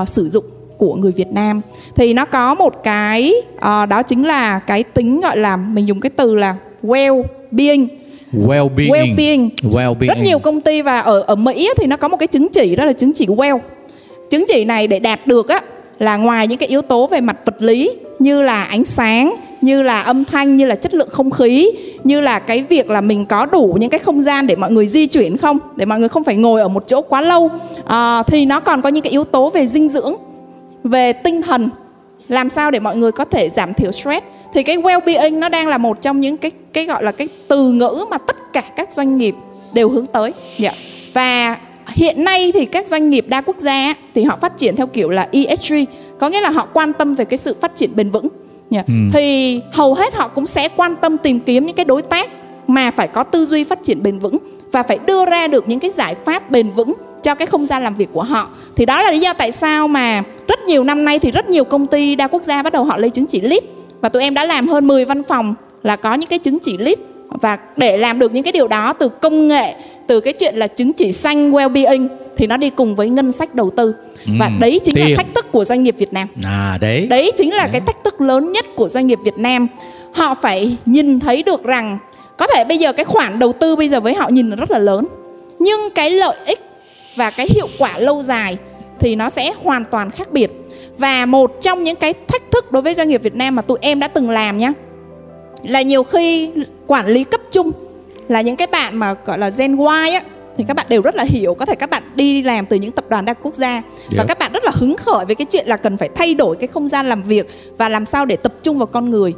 uh, 0.01 0.09
sử 0.09 0.29
dụng 0.29 0.45
của 0.79 0.95
người 0.95 1.11
Việt 1.11 1.31
Nam 1.31 1.61
thì 1.95 2.13
nó 2.13 2.25
có 2.25 2.55
một 2.55 2.83
cái 2.83 3.33
uh, 3.55 3.89
đó 3.89 4.03
chính 4.07 4.23
là 4.23 4.59
cái 4.59 4.83
tính 4.83 5.21
gọi 5.21 5.37
là 5.37 5.57
mình 5.57 5.87
dùng 5.87 5.99
cái 5.99 6.09
từ 6.09 6.35
là 6.35 6.55
well 6.83 7.23
being 7.51 7.87
well-being. 8.33 8.89
well-being. 8.89 9.49
well-being. 9.61 10.07
Rất 10.07 10.17
nhiều 10.23 10.39
công 10.39 10.61
ty 10.61 10.81
và 10.81 10.99
ở 10.99 11.21
ở 11.21 11.35
Mỹ 11.35 11.69
thì 11.77 11.87
nó 11.87 11.97
có 11.97 12.07
một 12.07 12.17
cái 12.17 12.27
chứng 12.27 12.47
chỉ 12.53 12.75
đó 12.75 12.85
là 12.85 12.93
chứng 12.93 13.13
chỉ 13.13 13.25
well 13.25 13.59
chứng 14.29 14.45
chỉ 14.47 14.65
này 14.65 14.87
để 14.87 14.99
đạt 14.99 15.27
được 15.27 15.49
á 15.49 15.61
là 15.99 16.17
ngoài 16.17 16.47
những 16.47 16.57
cái 16.57 16.69
yếu 16.69 16.81
tố 16.81 17.07
về 17.07 17.21
mặt 17.21 17.37
vật 17.45 17.61
lý 17.61 17.91
như 18.19 18.41
là 18.41 18.63
ánh 18.63 18.85
sáng 18.85 19.35
như 19.61 19.81
là 19.81 20.01
âm 20.01 20.25
thanh 20.25 20.55
như 20.55 20.65
là 20.65 20.75
chất 20.75 20.93
lượng 20.93 21.09
không 21.11 21.31
khí 21.31 21.71
như 22.03 22.21
là 22.21 22.39
cái 22.39 22.63
việc 22.63 22.89
là 22.89 23.01
mình 23.01 23.25
có 23.25 23.45
đủ 23.45 23.77
những 23.79 23.89
cái 23.89 23.99
không 23.99 24.21
gian 24.21 24.47
để 24.47 24.55
mọi 24.55 24.71
người 24.71 24.87
di 24.87 25.07
chuyển 25.07 25.37
không 25.37 25.59
để 25.75 25.85
mọi 25.85 25.99
người 25.99 26.09
không 26.09 26.23
phải 26.23 26.35
ngồi 26.35 26.61
ở 26.61 26.67
một 26.67 26.87
chỗ 26.87 27.01
quá 27.01 27.21
lâu 27.21 27.49
à, 27.85 28.23
thì 28.23 28.45
nó 28.45 28.59
còn 28.59 28.81
có 28.81 28.89
những 28.89 29.03
cái 29.03 29.11
yếu 29.11 29.23
tố 29.23 29.49
về 29.49 29.67
dinh 29.67 29.89
dưỡng 29.89 30.15
về 30.83 31.13
tinh 31.13 31.41
thần 31.41 31.69
làm 32.27 32.49
sao 32.49 32.71
để 32.71 32.79
mọi 32.79 32.97
người 32.97 33.11
có 33.11 33.25
thể 33.25 33.49
giảm 33.49 33.73
thiểu 33.73 33.91
stress 33.91 34.25
thì 34.53 34.63
cái 34.63 34.77
well-being 34.77 35.39
nó 35.39 35.49
đang 35.49 35.67
là 35.67 35.77
một 35.77 36.01
trong 36.01 36.19
những 36.19 36.37
cái 36.37 36.51
cái 36.73 36.85
gọi 36.85 37.03
là 37.03 37.11
cái 37.11 37.27
từ 37.47 37.71
ngữ 37.71 38.05
mà 38.09 38.17
tất 38.17 38.53
cả 38.53 38.61
các 38.75 38.91
doanh 38.91 39.17
nghiệp 39.17 39.35
đều 39.73 39.89
hướng 39.89 40.05
tới. 40.05 40.33
Yeah. 40.57 40.75
Và 41.13 41.57
hiện 41.87 42.23
nay 42.23 42.51
thì 42.51 42.65
các 42.65 42.87
doanh 42.87 43.09
nghiệp 43.09 43.25
đa 43.27 43.41
quốc 43.41 43.57
gia 43.57 43.93
thì 44.15 44.23
họ 44.23 44.37
phát 44.41 44.57
triển 44.57 44.75
theo 44.75 44.87
kiểu 44.87 45.09
là 45.09 45.27
ESG, 45.31 45.73
có 46.19 46.29
nghĩa 46.29 46.41
là 46.41 46.49
họ 46.49 46.67
quan 46.73 46.93
tâm 46.93 47.13
về 47.13 47.25
cái 47.25 47.37
sự 47.37 47.55
phát 47.61 47.75
triển 47.75 47.89
bền 47.95 48.11
vững. 48.11 48.27
Yeah. 48.71 48.87
Ừ. 48.87 48.93
Thì 49.13 49.59
hầu 49.73 49.93
hết 49.93 50.13
họ 50.13 50.27
cũng 50.27 50.45
sẽ 50.45 50.69
quan 50.75 50.95
tâm 50.95 51.17
tìm 51.17 51.39
kiếm 51.39 51.65
những 51.65 51.75
cái 51.75 51.85
đối 51.85 52.01
tác 52.01 52.29
mà 52.67 52.91
phải 52.91 53.07
có 53.07 53.23
tư 53.23 53.45
duy 53.45 53.63
phát 53.63 53.79
triển 53.83 54.03
bền 54.03 54.19
vững 54.19 54.37
và 54.71 54.83
phải 54.83 54.99
đưa 55.05 55.25
ra 55.25 55.47
được 55.47 55.67
những 55.67 55.79
cái 55.79 55.91
giải 55.91 56.15
pháp 56.15 56.51
bền 56.51 56.69
vững 56.69 56.93
cho 57.23 57.35
cái 57.35 57.45
không 57.45 57.65
gian 57.65 57.83
làm 57.83 57.95
việc 57.95 58.09
của 58.13 58.23
họ. 58.23 58.49
Thì 58.75 58.85
đó 58.85 59.01
là 59.01 59.11
lý 59.11 59.19
do 59.19 59.33
tại 59.33 59.51
sao 59.51 59.87
mà 59.87 60.23
rất 60.47 60.59
nhiều 60.59 60.83
năm 60.83 61.05
nay 61.05 61.19
thì 61.19 61.31
rất 61.31 61.49
nhiều 61.49 61.63
công 61.63 61.87
ty 61.87 62.15
đa 62.15 62.27
quốc 62.27 62.43
gia 62.43 62.63
bắt 62.63 62.73
đầu 62.73 62.83
họ 62.83 62.97
lấy 62.97 63.09
chứng 63.09 63.25
chỉ 63.25 63.41
LEED 63.41 63.63
và 64.01 64.09
tụi 64.09 64.23
em 64.23 64.33
đã 64.33 64.45
làm 64.45 64.67
hơn 64.67 64.87
10 64.87 65.05
văn 65.05 65.23
phòng 65.23 65.55
là 65.83 65.95
có 65.95 66.13
những 66.13 66.29
cái 66.29 66.39
chứng 66.39 66.59
chỉ 66.59 66.77
LEED 66.77 66.97
và 67.29 67.57
để 67.77 67.97
làm 67.97 68.19
được 68.19 68.33
những 68.33 68.43
cái 68.43 68.51
điều 68.51 68.67
đó 68.67 68.93
từ 68.93 69.09
công 69.09 69.47
nghệ 69.47 69.75
từ 70.07 70.21
cái 70.21 70.33
chuyện 70.33 70.55
là 70.55 70.67
chứng 70.67 70.93
chỉ 70.93 71.11
xanh 71.11 71.51
well-being 71.51 72.07
thì 72.37 72.47
nó 72.47 72.57
đi 72.57 72.69
cùng 72.69 72.95
với 72.95 73.09
ngân 73.09 73.31
sách 73.31 73.55
đầu 73.55 73.69
tư. 73.69 73.95
Ừ, 74.25 74.31
và 74.39 74.51
đấy 74.59 74.79
chính 74.83 74.95
tiền. 74.95 75.09
là 75.09 75.15
thách 75.17 75.35
thức 75.35 75.51
của 75.51 75.65
doanh 75.65 75.83
nghiệp 75.83 75.95
Việt 75.97 76.13
Nam. 76.13 76.27
À 76.43 76.77
đấy. 76.81 77.07
Đấy 77.09 77.31
chính 77.37 77.53
là 77.53 77.63
đấy. 77.63 77.69
cái 77.71 77.81
thách 77.81 78.03
thức 78.03 78.21
lớn 78.21 78.51
nhất 78.51 78.65
của 78.75 78.89
doanh 78.89 79.07
nghiệp 79.07 79.19
Việt 79.23 79.37
Nam. 79.37 79.67
Họ 80.11 80.35
phải 80.41 80.77
nhìn 80.85 81.19
thấy 81.19 81.43
được 81.43 81.63
rằng 81.63 81.97
có 82.37 82.47
thể 82.47 82.63
bây 82.63 82.77
giờ 82.77 82.93
cái 82.93 83.05
khoản 83.05 83.39
đầu 83.39 83.53
tư 83.53 83.75
bây 83.75 83.89
giờ 83.89 83.99
với 83.99 84.13
họ 84.13 84.29
nhìn 84.29 84.49
là 84.49 84.55
rất 84.55 84.71
là 84.71 84.79
lớn 84.79 85.07
nhưng 85.59 85.89
cái 85.95 86.11
lợi 86.11 86.37
ích 86.45 86.68
và 87.19 87.29
cái 87.29 87.47
hiệu 87.49 87.67
quả 87.77 87.99
lâu 87.99 88.23
dài 88.23 88.57
thì 88.99 89.15
nó 89.15 89.29
sẽ 89.29 89.53
hoàn 89.63 89.85
toàn 89.85 90.11
khác 90.11 90.31
biệt. 90.31 90.51
Và 90.97 91.25
một 91.25 91.61
trong 91.61 91.83
những 91.83 91.95
cái 91.95 92.13
thách 92.27 92.51
thức 92.51 92.71
đối 92.71 92.81
với 92.81 92.93
doanh 92.93 93.07
nghiệp 93.07 93.23
Việt 93.23 93.35
Nam 93.35 93.55
mà 93.55 93.61
tụi 93.61 93.77
em 93.81 93.99
đã 93.99 94.07
từng 94.07 94.29
làm 94.29 94.57
nhá 94.57 94.73
là 95.63 95.81
nhiều 95.81 96.03
khi 96.03 96.51
quản 96.87 97.07
lý 97.07 97.23
cấp 97.23 97.41
trung 97.51 97.71
là 98.27 98.41
những 98.41 98.55
cái 98.55 98.67
bạn 98.67 98.97
mà 98.97 99.15
gọi 99.25 99.37
là 99.37 99.49
Gen 99.57 99.77
Y 99.77 100.13
á 100.13 100.21
thì 100.57 100.65
các 100.67 100.73
bạn 100.73 100.85
đều 100.89 101.01
rất 101.01 101.15
là 101.15 101.23
hiểu 101.23 101.53
có 101.53 101.65
thể 101.65 101.75
các 101.75 101.89
bạn 101.89 102.03
đi 102.15 102.41
làm 102.41 102.65
từ 102.65 102.75
những 102.75 102.91
tập 102.91 103.05
đoàn 103.09 103.25
đa 103.25 103.33
quốc 103.33 103.53
gia 103.53 103.71
yeah. 103.71 103.83
và 104.17 104.25
các 104.27 104.39
bạn 104.39 104.51
rất 104.53 104.63
là 104.63 104.71
hứng 104.73 104.97
khởi 104.97 105.25
với 105.25 105.35
cái 105.35 105.45
chuyện 105.45 105.67
là 105.67 105.77
cần 105.77 105.97
phải 105.97 106.09
thay 106.15 106.33
đổi 106.33 106.55
cái 106.55 106.67
không 106.67 106.87
gian 106.87 107.09
làm 107.09 107.23
việc 107.23 107.47
và 107.77 107.89
làm 107.89 108.05
sao 108.05 108.25
để 108.25 108.35
tập 108.35 108.53
trung 108.63 108.77
vào 108.77 108.87
con 108.87 109.09
người. 109.09 109.33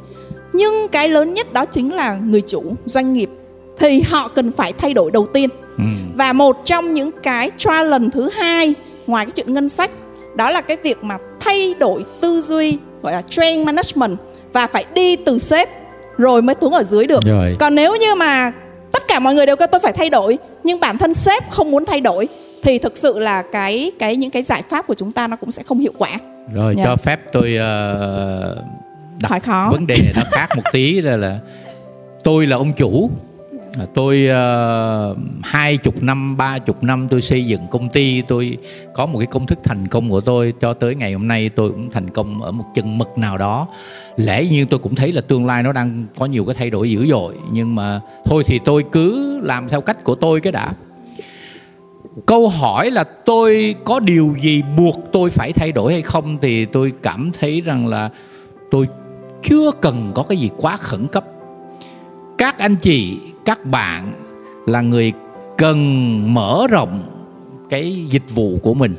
Nhưng 0.54 0.88
cái 0.88 1.10
lớn 1.10 1.34
nhất 1.34 1.54
đó 1.54 1.66
chính 1.66 1.94
là 1.94 2.16
người 2.16 2.42
chủ 2.42 2.64
doanh 2.86 3.14
nghiệp 3.14 3.30
thì 3.80 4.02
họ 4.02 4.28
cần 4.28 4.52
phải 4.52 4.74
thay 4.74 4.94
đổi 4.94 5.12
đầu 5.12 5.28
tiên 5.34 5.50
ừ. 5.82 6.16
và 6.16 6.34
một 6.34 6.58
trong 6.66 6.94
những 6.94 7.12
cái 7.24 7.52
challenge 7.58 8.10
thứ 8.14 8.30
hai 8.30 8.74
ngoài 9.08 9.26
cái 9.26 9.32
chuyện 9.32 9.54
ngân 9.54 9.70
sách 9.70 9.92
đó 10.36 10.52
là 10.52 10.62
cái 10.62 10.78
việc 10.84 11.04
mà 11.04 11.18
thay 11.40 11.74
đổi 11.80 12.06
tư 12.22 12.42
duy 12.42 12.78
gọi 13.02 13.14
là 13.14 13.22
train 13.22 13.66
management 13.66 14.18
và 14.54 14.68
phải 14.68 14.86
đi 14.94 15.16
từ 15.16 15.40
sếp 15.40 15.70
rồi 16.18 16.42
mới 16.42 16.56
xuống 16.62 16.74
ở 16.74 16.84
dưới 16.84 17.08
được 17.08 17.24
rồi. 17.26 17.56
còn 17.60 17.76
nếu 17.76 17.96
như 17.96 18.16
mà 18.16 18.52
tất 18.92 19.04
cả 19.08 19.20
mọi 19.20 19.36
người 19.36 19.46
đều 19.46 19.56
kêu 19.56 19.68
tôi 19.72 19.80
phải 19.80 19.94
thay 19.94 20.10
đổi 20.10 20.38
nhưng 20.64 20.80
bản 20.80 20.98
thân 20.98 21.14
sếp 21.14 21.50
không 21.50 21.72
muốn 21.72 21.86
thay 21.86 22.02
đổi 22.02 22.28
thì 22.64 22.78
thực 22.78 22.98
sự 22.98 23.20
là 23.20 23.44
cái 23.52 23.92
cái 24.00 24.16
những 24.16 24.30
cái 24.30 24.44
giải 24.44 24.64
pháp 24.70 24.88
của 24.88 24.94
chúng 24.94 25.12
ta 25.12 25.28
nó 25.28 25.36
cũng 25.36 25.52
sẽ 25.52 25.64
không 25.64 25.80
hiệu 25.80 25.94
quả 25.98 26.18
rồi 26.54 26.76
yeah. 26.78 26.88
cho 26.88 26.96
phép 26.96 27.20
tôi 27.32 27.56
uh, 27.56 28.58
đặt 29.22 29.30
Hỏi 29.30 29.40
khó. 29.40 29.70
vấn 29.72 29.88
đề 29.88 29.98
nó 30.16 30.22
khác 30.32 30.50
một 30.56 30.64
tí 30.72 31.02
là 31.02 31.18
là 31.18 31.40
tôi 32.24 32.48
là 32.48 32.58
ông 32.58 32.74
chủ 32.74 33.10
À, 33.80 33.86
tôi 33.94 34.28
uh, 34.30 35.18
hai 35.44 35.78
chục 35.78 36.04
năm 36.04 36.38
ba 36.38 36.60
chục 36.60 36.84
năm 36.84 37.08
tôi 37.10 37.22
xây 37.22 37.46
dựng 37.46 37.68
công 37.72 37.90
ty 37.90 38.22
tôi 38.22 38.58
có 38.94 39.06
một 39.06 39.20
cái 39.20 39.28
công 39.28 39.46
thức 39.46 39.60
thành 39.64 39.88
công 39.88 40.10
của 40.10 40.22
tôi 40.22 40.54
cho 40.62 40.74
tới 40.74 40.96
ngày 40.96 41.14
hôm 41.14 41.28
nay 41.28 41.50
tôi 41.50 41.70
cũng 41.70 41.90
thành 41.92 42.10
công 42.10 42.42
ở 42.42 42.52
một 42.52 42.66
chừng 42.76 42.98
mực 42.98 43.18
nào 43.18 43.38
đó. 43.38 43.68
Lẽ 44.16 44.46
nhiên 44.46 44.68
tôi 44.68 44.80
cũng 44.80 44.96
thấy 44.96 45.12
là 45.12 45.22
tương 45.22 45.46
lai 45.46 45.64
nó 45.64 45.72
đang 45.72 46.06
có 46.18 46.26
nhiều 46.26 46.46
cái 46.46 46.56
thay 46.56 46.70
đổi 46.70 46.92
dữ 46.92 47.08
dội 47.08 47.36
nhưng 47.52 47.76
mà 47.76 48.02
thôi 48.26 48.44
thì 48.46 48.60
tôi 48.66 48.86
cứ 48.92 49.40
làm 49.44 49.70
theo 49.70 49.82
cách 49.82 50.04
của 50.04 50.16
tôi 50.16 50.42
cái 50.42 50.52
đã. 50.52 50.74
Câu 52.26 52.48
hỏi 52.50 52.92
là 52.92 53.04
tôi 53.04 53.76
có 53.84 54.00
điều 54.00 54.36
gì 54.42 54.64
buộc 54.78 55.00
tôi 55.12 55.30
phải 55.30 55.54
thay 55.54 55.72
đổi 55.72 55.94
hay 55.94 56.02
không 56.02 56.38
thì 56.42 56.66
tôi 56.66 56.94
cảm 57.04 57.32
thấy 57.40 57.62
rằng 57.62 57.88
là 57.88 58.10
tôi 58.72 58.88
chưa 59.44 59.72
cần 59.82 60.12
có 60.16 60.24
cái 60.24 60.38
gì 60.38 60.50
quá 60.58 60.78
khẩn 60.78 61.08
cấp 61.08 61.26
các 62.42 62.58
anh 62.58 62.76
chị, 62.76 63.20
các 63.46 63.66
bạn 63.66 64.12
là 64.66 64.82
người 64.82 65.14
cần 65.58 66.34
mở 66.34 66.68
rộng 66.70 67.04
cái 67.70 68.06
dịch 68.10 68.24
vụ 68.30 68.60
của 68.64 68.74
mình. 68.74 68.96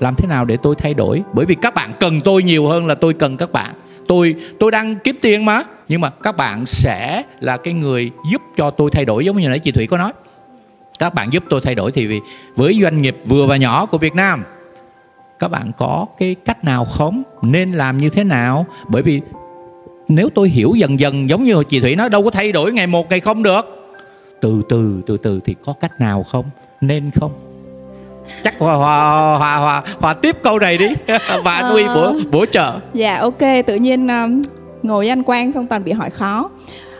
Làm 0.00 0.14
thế 0.14 0.28
nào 0.28 0.44
để 0.44 0.56
tôi 0.56 0.74
thay 0.78 0.94
đổi? 0.94 1.22
Bởi 1.32 1.46
vì 1.46 1.54
các 1.54 1.74
bạn 1.74 1.90
cần 2.00 2.20
tôi 2.20 2.42
nhiều 2.42 2.66
hơn 2.66 2.86
là 2.86 2.94
tôi 2.94 3.14
cần 3.14 3.36
các 3.36 3.52
bạn. 3.52 3.74
Tôi 4.08 4.34
tôi 4.60 4.70
đang 4.70 4.96
kiếm 5.04 5.16
tiền 5.22 5.44
mà. 5.44 5.62
Nhưng 5.88 6.00
mà 6.00 6.10
các 6.10 6.36
bạn 6.36 6.66
sẽ 6.66 7.22
là 7.40 7.56
cái 7.56 7.74
người 7.74 8.10
giúp 8.30 8.42
cho 8.56 8.70
tôi 8.70 8.90
thay 8.90 9.04
đổi, 9.04 9.24
giống 9.24 9.36
như 9.36 9.48
nãy 9.48 9.58
chị 9.58 9.72
thủy 9.72 9.86
có 9.86 9.98
nói. 9.98 10.12
Các 10.98 11.14
bạn 11.14 11.32
giúp 11.32 11.44
tôi 11.50 11.60
thay 11.60 11.74
đổi 11.74 11.92
thì 11.92 12.06
vì, 12.06 12.20
với 12.56 12.78
doanh 12.82 13.02
nghiệp 13.02 13.16
vừa 13.26 13.46
và 13.46 13.56
nhỏ 13.56 13.86
của 13.86 13.98
việt 13.98 14.14
nam, 14.14 14.44
các 15.38 15.48
bạn 15.48 15.72
có 15.78 16.06
cái 16.18 16.34
cách 16.44 16.64
nào 16.64 16.84
không? 16.84 17.22
Nên 17.42 17.72
làm 17.72 17.98
như 17.98 18.10
thế 18.10 18.24
nào? 18.24 18.66
Bởi 18.88 19.02
vì 19.02 19.20
nếu 20.08 20.28
tôi 20.34 20.48
hiểu 20.48 20.74
dần 20.74 21.00
dần 21.00 21.28
giống 21.28 21.44
như 21.44 21.62
chị 21.68 21.80
thủy 21.80 21.96
nói 21.96 22.10
đâu 22.10 22.22
có 22.22 22.30
thay 22.30 22.52
đổi 22.52 22.72
ngày 22.72 22.86
một 22.86 23.10
ngày 23.10 23.20
không 23.20 23.42
được. 23.42 23.62
Từ 24.40 24.62
từ 24.68 25.02
từ 25.06 25.16
từ 25.16 25.40
thì 25.44 25.54
có 25.64 25.72
cách 25.72 26.00
nào 26.00 26.22
không? 26.22 26.44
Nên 26.80 27.10
không? 27.10 27.32
Chắc 28.44 28.58
hòa 28.58 28.74
hòa 28.74 29.36
hòa 29.38 29.56
hòa, 29.56 29.82
hòa 30.00 30.14
tiếp 30.14 30.36
câu 30.42 30.58
này 30.58 30.78
đi. 30.78 30.86
Và 31.44 31.52
anh 31.52 31.72
huy 31.72 31.84
bổ 31.84 32.12
bổ 32.30 32.46
trợ. 32.46 32.72
Dạ 32.94 33.18
ok 33.20 33.38
tự 33.66 33.74
nhiên 33.74 34.08
um, 34.08 34.42
ngồi 34.82 35.04
với 35.04 35.08
anh 35.08 35.22
quang 35.22 35.52
xong 35.52 35.66
toàn 35.66 35.84
bị 35.84 35.92
hỏi 35.92 36.10
khó. 36.10 36.50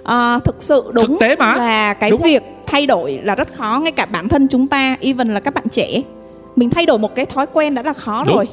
À, 0.05 0.39
thực 0.45 0.57
sự 0.59 0.83
đúng 0.93 1.07
thực 1.07 1.17
tế 1.21 1.37
mà. 1.37 1.57
là 1.57 1.95
cái 1.95 2.11
đúng 2.11 2.23
việc 2.23 2.43
không? 2.43 2.63
thay 2.67 2.87
đổi 2.87 3.21
là 3.23 3.35
rất 3.35 3.55
khó 3.55 3.81
ngay 3.83 3.93
cả 3.93 4.07
bản 4.07 4.29
thân 4.29 4.49
chúng 4.49 4.69
ta 4.69 4.97
even 5.01 5.35
là 5.35 5.41
các 5.41 5.55
bạn 5.55 5.65
trẻ. 5.71 6.03
Mình 6.57 6.71
thay 6.71 6.87
đổi 6.87 6.99
một 6.99 7.15
cái 7.15 7.27
thói 7.27 7.47
quen 7.53 7.75
đã 7.75 7.83
là 7.83 7.93
khó 7.93 8.25
đúng. 8.25 8.37
rồi 8.37 8.47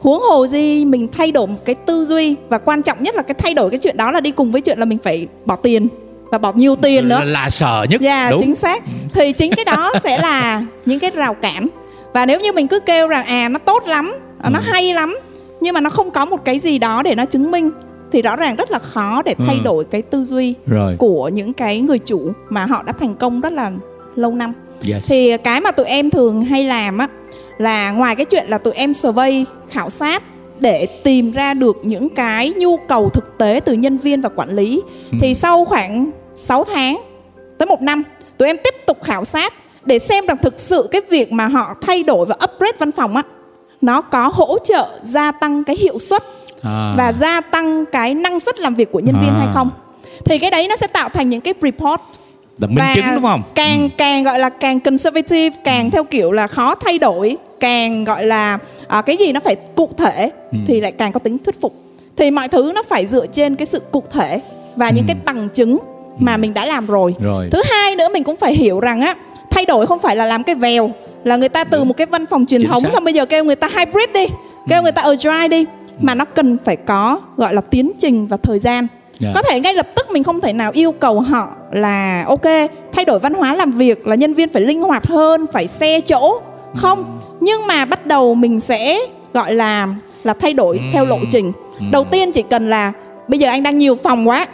huống 0.00 0.22
hồ 0.22 0.46
gì 0.46 0.84
mình 0.84 1.08
thay 1.12 1.32
đổi 1.32 1.46
một 1.46 1.64
cái 1.64 1.74
tư 1.74 2.04
duy 2.04 2.36
và 2.48 2.58
quan 2.58 2.82
trọng 2.82 3.02
nhất 3.02 3.14
là 3.14 3.22
cái 3.22 3.34
thay 3.38 3.54
đổi 3.54 3.70
cái 3.70 3.78
chuyện 3.78 3.96
đó 3.96 4.12
là 4.12 4.20
đi 4.20 4.30
cùng 4.30 4.52
với 4.52 4.60
chuyện 4.60 4.78
là 4.78 4.84
mình 4.84 4.98
phải 5.04 5.26
bỏ 5.44 5.56
tiền 5.56 5.88
và 6.30 6.38
bỏ 6.38 6.52
nhiều 6.52 6.76
tiền 6.76 7.08
nữa 7.08 7.20
là 7.24 7.50
sợ 7.50 7.86
nhất 7.90 8.00
dạ 8.00 8.28
yeah, 8.28 8.34
chính 8.40 8.54
xác 8.54 8.82
thì 9.14 9.32
chính 9.32 9.52
cái 9.56 9.64
đó 9.64 9.92
sẽ 10.02 10.18
là 10.18 10.62
những 10.86 11.00
cái 11.00 11.10
rào 11.10 11.34
cản 11.34 11.68
và 12.14 12.26
nếu 12.26 12.40
như 12.40 12.52
mình 12.52 12.68
cứ 12.68 12.80
kêu 12.80 13.08
rằng 13.08 13.26
à 13.26 13.48
nó 13.48 13.58
tốt 13.58 13.82
lắm 13.86 14.14
nó 14.50 14.58
ừ. 14.58 14.64
hay 14.72 14.94
lắm 14.94 15.18
nhưng 15.60 15.74
mà 15.74 15.80
nó 15.80 15.90
không 15.90 16.10
có 16.10 16.24
một 16.24 16.44
cái 16.44 16.58
gì 16.58 16.78
đó 16.78 17.02
để 17.02 17.14
nó 17.14 17.24
chứng 17.24 17.50
minh 17.50 17.70
thì 18.12 18.22
rõ 18.22 18.36
ràng 18.36 18.56
rất 18.56 18.70
là 18.70 18.78
khó 18.78 19.22
để 19.22 19.34
thay 19.46 19.56
ừ. 19.56 19.62
đổi 19.64 19.84
cái 19.84 20.02
tư 20.02 20.24
duy 20.24 20.54
Rồi. 20.66 20.96
của 20.98 21.28
những 21.28 21.52
cái 21.52 21.80
người 21.80 21.98
chủ 21.98 22.32
mà 22.48 22.66
họ 22.66 22.82
đã 22.82 22.92
thành 22.92 23.14
công 23.14 23.40
rất 23.40 23.52
là 23.52 23.72
lâu 24.16 24.34
năm 24.34 24.52
yes. 24.92 25.10
thì 25.10 25.36
cái 25.36 25.60
mà 25.60 25.70
tụi 25.70 25.86
em 25.86 26.10
thường 26.10 26.42
hay 26.42 26.64
làm 26.64 26.98
á 26.98 27.08
là 27.60 27.90
ngoài 27.90 28.16
cái 28.16 28.24
chuyện 28.24 28.46
là 28.48 28.58
tụi 28.58 28.74
em 28.74 28.94
survey 28.94 29.44
khảo 29.68 29.90
sát 29.90 30.22
để 30.60 30.86
tìm 30.86 31.32
ra 31.32 31.54
được 31.54 31.76
những 31.82 32.08
cái 32.08 32.52
nhu 32.56 32.76
cầu 32.76 33.08
thực 33.08 33.38
tế 33.38 33.60
từ 33.64 33.72
nhân 33.72 33.98
viên 33.98 34.20
và 34.20 34.28
quản 34.28 34.56
lý 34.56 34.82
ừ. 35.12 35.18
thì 35.20 35.34
sau 35.34 35.64
khoảng 35.64 36.10
6 36.36 36.64
tháng 36.64 37.02
tới 37.58 37.66
một 37.66 37.82
năm 37.82 38.02
tụi 38.38 38.48
em 38.48 38.56
tiếp 38.64 38.74
tục 38.86 38.98
khảo 39.02 39.24
sát 39.24 39.52
để 39.84 39.98
xem 39.98 40.26
rằng 40.26 40.36
thực 40.42 40.60
sự 40.60 40.88
cái 40.90 41.00
việc 41.10 41.32
mà 41.32 41.46
họ 41.46 41.74
thay 41.80 42.02
đổi 42.02 42.26
và 42.26 42.34
upgrade 42.44 42.76
văn 42.78 42.92
phòng 42.92 43.16
á 43.16 43.22
nó 43.80 44.00
có 44.00 44.30
hỗ 44.34 44.58
trợ 44.58 44.88
gia 45.02 45.32
tăng 45.32 45.64
cái 45.64 45.76
hiệu 45.76 45.98
suất 45.98 46.24
à. 46.62 46.94
và 46.96 47.12
gia 47.12 47.40
tăng 47.40 47.84
cái 47.86 48.14
năng 48.14 48.40
suất 48.40 48.60
làm 48.60 48.74
việc 48.74 48.92
của 48.92 49.00
nhân 49.00 49.16
viên 49.20 49.30
à. 49.30 49.38
hay 49.38 49.48
không 49.54 49.70
thì 50.24 50.38
cái 50.38 50.50
đấy 50.50 50.68
nó 50.68 50.76
sẽ 50.76 50.86
tạo 50.86 51.08
thành 51.08 51.28
những 51.28 51.40
cái 51.40 51.54
report 51.62 52.00
là 52.60 52.66
minh 52.66 52.78
và 52.78 52.92
chứng 52.94 53.14
đúng 53.14 53.22
không 53.22 53.42
càng 53.54 53.82
ừ. 53.82 53.88
càng 53.98 54.22
gọi 54.22 54.38
là 54.38 54.48
càng 54.48 54.80
conservative 54.80 55.56
càng 55.64 55.84
ừ. 55.84 55.90
theo 55.92 56.04
kiểu 56.04 56.32
là 56.32 56.46
khó 56.46 56.74
thay 56.74 56.98
đổi 56.98 57.36
càng 57.60 58.04
gọi 58.04 58.26
là 58.26 58.58
à, 58.88 59.02
cái 59.02 59.16
gì 59.16 59.32
nó 59.32 59.40
phải 59.40 59.56
cụ 59.56 59.90
thể 59.96 60.30
ừ. 60.52 60.58
thì 60.66 60.80
lại 60.80 60.92
càng 60.92 61.12
có 61.12 61.20
tính 61.20 61.38
thuyết 61.38 61.60
phục 61.60 61.74
thì 62.16 62.30
mọi 62.30 62.48
thứ 62.48 62.72
nó 62.74 62.82
phải 62.82 63.06
dựa 63.06 63.26
trên 63.26 63.56
cái 63.56 63.66
sự 63.66 63.80
cụ 63.90 64.02
thể 64.10 64.40
và 64.76 64.88
ừ. 64.88 64.92
những 64.96 65.04
cái 65.06 65.16
bằng 65.24 65.48
chứng 65.54 65.78
mà 66.18 66.34
ừ. 66.34 66.38
mình 66.38 66.54
đã 66.54 66.66
làm 66.66 66.86
rồi. 66.86 67.14
rồi 67.20 67.48
thứ 67.52 67.62
hai 67.70 67.96
nữa 67.96 68.08
mình 68.12 68.24
cũng 68.24 68.36
phải 68.36 68.54
hiểu 68.54 68.80
rằng 68.80 69.00
á 69.00 69.14
thay 69.50 69.66
đổi 69.66 69.86
không 69.86 69.98
phải 69.98 70.16
là 70.16 70.26
làm 70.26 70.44
cái 70.44 70.54
vèo 70.54 70.90
là 71.24 71.36
người 71.36 71.48
ta 71.48 71.64
từ 71.64 71.78
Đúng. 71.78 71.88
một 71.88 71.96
cái 71.96 72.06
văn 72.06 72.26
phòng 72.26 72.46
truyền 72.46 72.60
Chính 72.60 72.70
thống 72.70 72.82
xác. 72.82 72.92
xong 72.92 73.04
bây 73.04 73.14
giờ 73.14 73.26
kêu 73.26 73.44
người 73.44 73.56
ta 73.56 73.68
hybrid 73.68 74.10
đi 74.14 74.26
kêu 74.68 74.78
ừ. 74.78 74.82
người 74.82 74.92
ta 74.92 75.02
agile 75.02 75.48
đi 75.48 75.64
mà 76.00 76.14
nó 76.14 76.24
cần 76.24 76.58
phải 76.64 76.76
có 76.76 77.20
gọi 77.36 77.54
là 77.54 77.60
tiến 77.60 77.92
trình 77.98 78.26
và 78.26 78.36
thời 78.36 78.58
gian 78.58 78.86
yeah. 79.22 79.34
Dạ. 79.34 79.42
có 79.42 79.42
thể 79.50 79.60
ngay 79.60 79.74
lập 79.74 79.86
tức 79.96 80.10
mình 80.10 80.22
không 80.22 80.40
thể 80.40 80.52
nào 80.52 80.70
yêu 80.74 80.92
cầu 80.92 81.20
họ 81.20 81.48
là 81.72 82.24
ok 82.26 82.70
thay 82.92 83.04
đổi 83.04 83.18
văn 83.18 83.34
hóa 83.34 83.54
làm 83.54 83.70
việc 83.70 84.06
là 84.06 84.14
nhân 84.14 84.34
viên 84.34 84.48
phải 84.48 84.62
linh 84.62 84.82
hoạt 84.82 85.06
hơn 85.06 85.46
phải 85.52 85.66
xe 85.66 86.00
chỗ. 86.00 86.40
Không. 86.76 87.18
Nhưng 87.40 87.66
mà 87.66 87.84
bắt 87.84 88.06
đầu 88.06 88.34
mình 88.34 88.60
sẽ 88.60 88.98
gọi 89.34 89.54
là 89.54 89.88
là 90.24 90.34
thay 90.34 90.52
đổi 90.52 90.76
Ừ. 90.76 90.82
theo 90.92 91.04
lộ 91.04 91.18
trình. 91.30 91.52
Đầu 91.92 92.04
tiên 92.04 92.32
chỉ 92.32 92.42
cần 92.42 92.70
là 92.70 92.92
bây 93.28 93.38
giờ 93.38 93.48
anh 93.48 93.62
đang 93.62 93.78
nhiều 93.78 93.94
phòng 93.94 94.28
quá 94.28 94.46